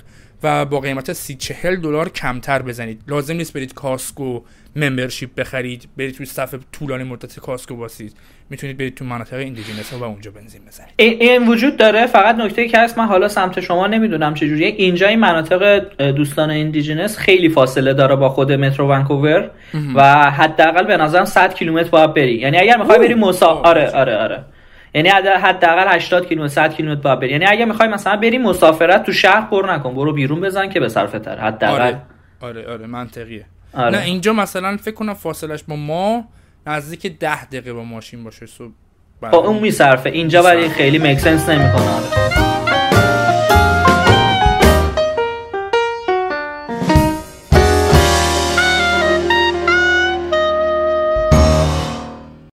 و 0.44 0.64
با 0.64 0.80
قیمت 0.80 1.12
سی 1.12 1.34
چهل 1.34 1.76
دلار 1.76 2.08
کمتر 2.08 2.62
بزنید. 2.62 3.00
لازم 3.08 3.36
نیست 3.36 3.52
برید 3.52 3.74
کاسکو 3.74 4.40
ممبرشیپ 4.76 5.34
بخرید 5.34 5.88
برید 5.96 6.14
توی 6.14 6.26
صف 6.26 6.54
طولانی 6.72 7.04
مدت 7.04 7.40
کاسکو 7.40 7.76
باسید. 7.76 8.12
می‌تونید 8.50 8.78
برید 8.78 8.94
تو 8.94 9.04
مناطق 9.04 9.36
Indigenous 9.36 9.92
ها 9.92 9.98
و 9.98 10.02
اونجا 10.02 10.30
بنزین 10.30 10.60
بزنید. 10.68 10.90
این 10.96 11.48
وجود 11.48 11.76
داره. 11.76 12.06
فقط 12.06 12.34
نکته 12.34 12.68
که 12.68 12.78
هست 12.78 12.98
من 12.98 13.06
حالا 13.06 13.28
سمت 13.28 13.60
شما 13.60 13.86
نمی‌دونم 13.86 14.34
چجوریه. 14.34 14.66
اینجا 14.66 15.08
این 15.08 15.18
مناطق 15.18 15.78
دوستان 15.98 16.50
Indigenous 16.50 17.16
خیلی 17.16 17.48
فاصله 17.48 17.94
داره 17.94 18.16
با 18.16 18.28
خود 18.28 18.52
مترو 18.52 18.88
ونکوور 18.88 19.50
و 19.94 20.30
حداقل 20.30 20.84
به 20.84 20.96
نظرم 20.96 21.24
100 21.24 21.54
کیلومتر 21.54 21.88
باید 21.88 22.14
بری. 22.14 22.34
یعنی 22.34 22.58
اگر 22.58 22.76
می‌خوای 22.76 22.98
بری 22.98 23.14
مسافر 23.14 23.68
آره 23.68 23.90
آره 23.90 24.16
آره. 24.16 24.44
یعنی 24.94 25.08
حداقل 25.08 25.94
80 25.94 26.28
کیلومتر 26.28 26.54
100 26.54 26.74
کیلومتر 26.74 27.00
باید 27.00 27.20
بری 27.20 27.30
یعنی 27.30 27.46
اگه 27.46 27.64
می‌خوای 27.64 27.88
مثلا 27.88 28.16
بری 28.16 28.38
مسافرت 28.38 29.02
تو 29.02 29.12
شهر 29.12 29.40
پر 29.40 29.72
نکن 29.72 29.94
برو 29.94 30.12
بیرون 30.12 30.40
بزن 30.40 30.68
که 30.68 30.80
به 30.80 30.88
صرفه 30.88 31.18
تر 31.18 31.38
حداقل. 31.38 31.74
آره 31.74 32.00
آره 32.40 32.72
آره 32.72 32.86
منطقیه. 32.86 33.46
آره. 33.74 33.98
نه 33.98 34.04
اینجا 34.04 34.32
مثلا 34.32 34.76
فکر 34.76 34.94
کنم 34.94 35.14
فاصلش 35.14 35.62
با 35.62 35.76
ما 35.76 36.24
نزدیک 36.66 37.18
10 37.18 37.44
دقیقه 37.44 37.72
با 37.72 37.84
ماشین 37.84 38.24
باشه 38.24 38.46
با 39.20 39.38
اون 39.38 39.58
میصرفه. 39.58 40.10
اینجا 40.10 40.42
ولی 40.42 40.68
خیلی 40.68 40.98
میک 40.98 41.18
سنس 41.18 41.48
نمی‌کنه. 41.48 42.53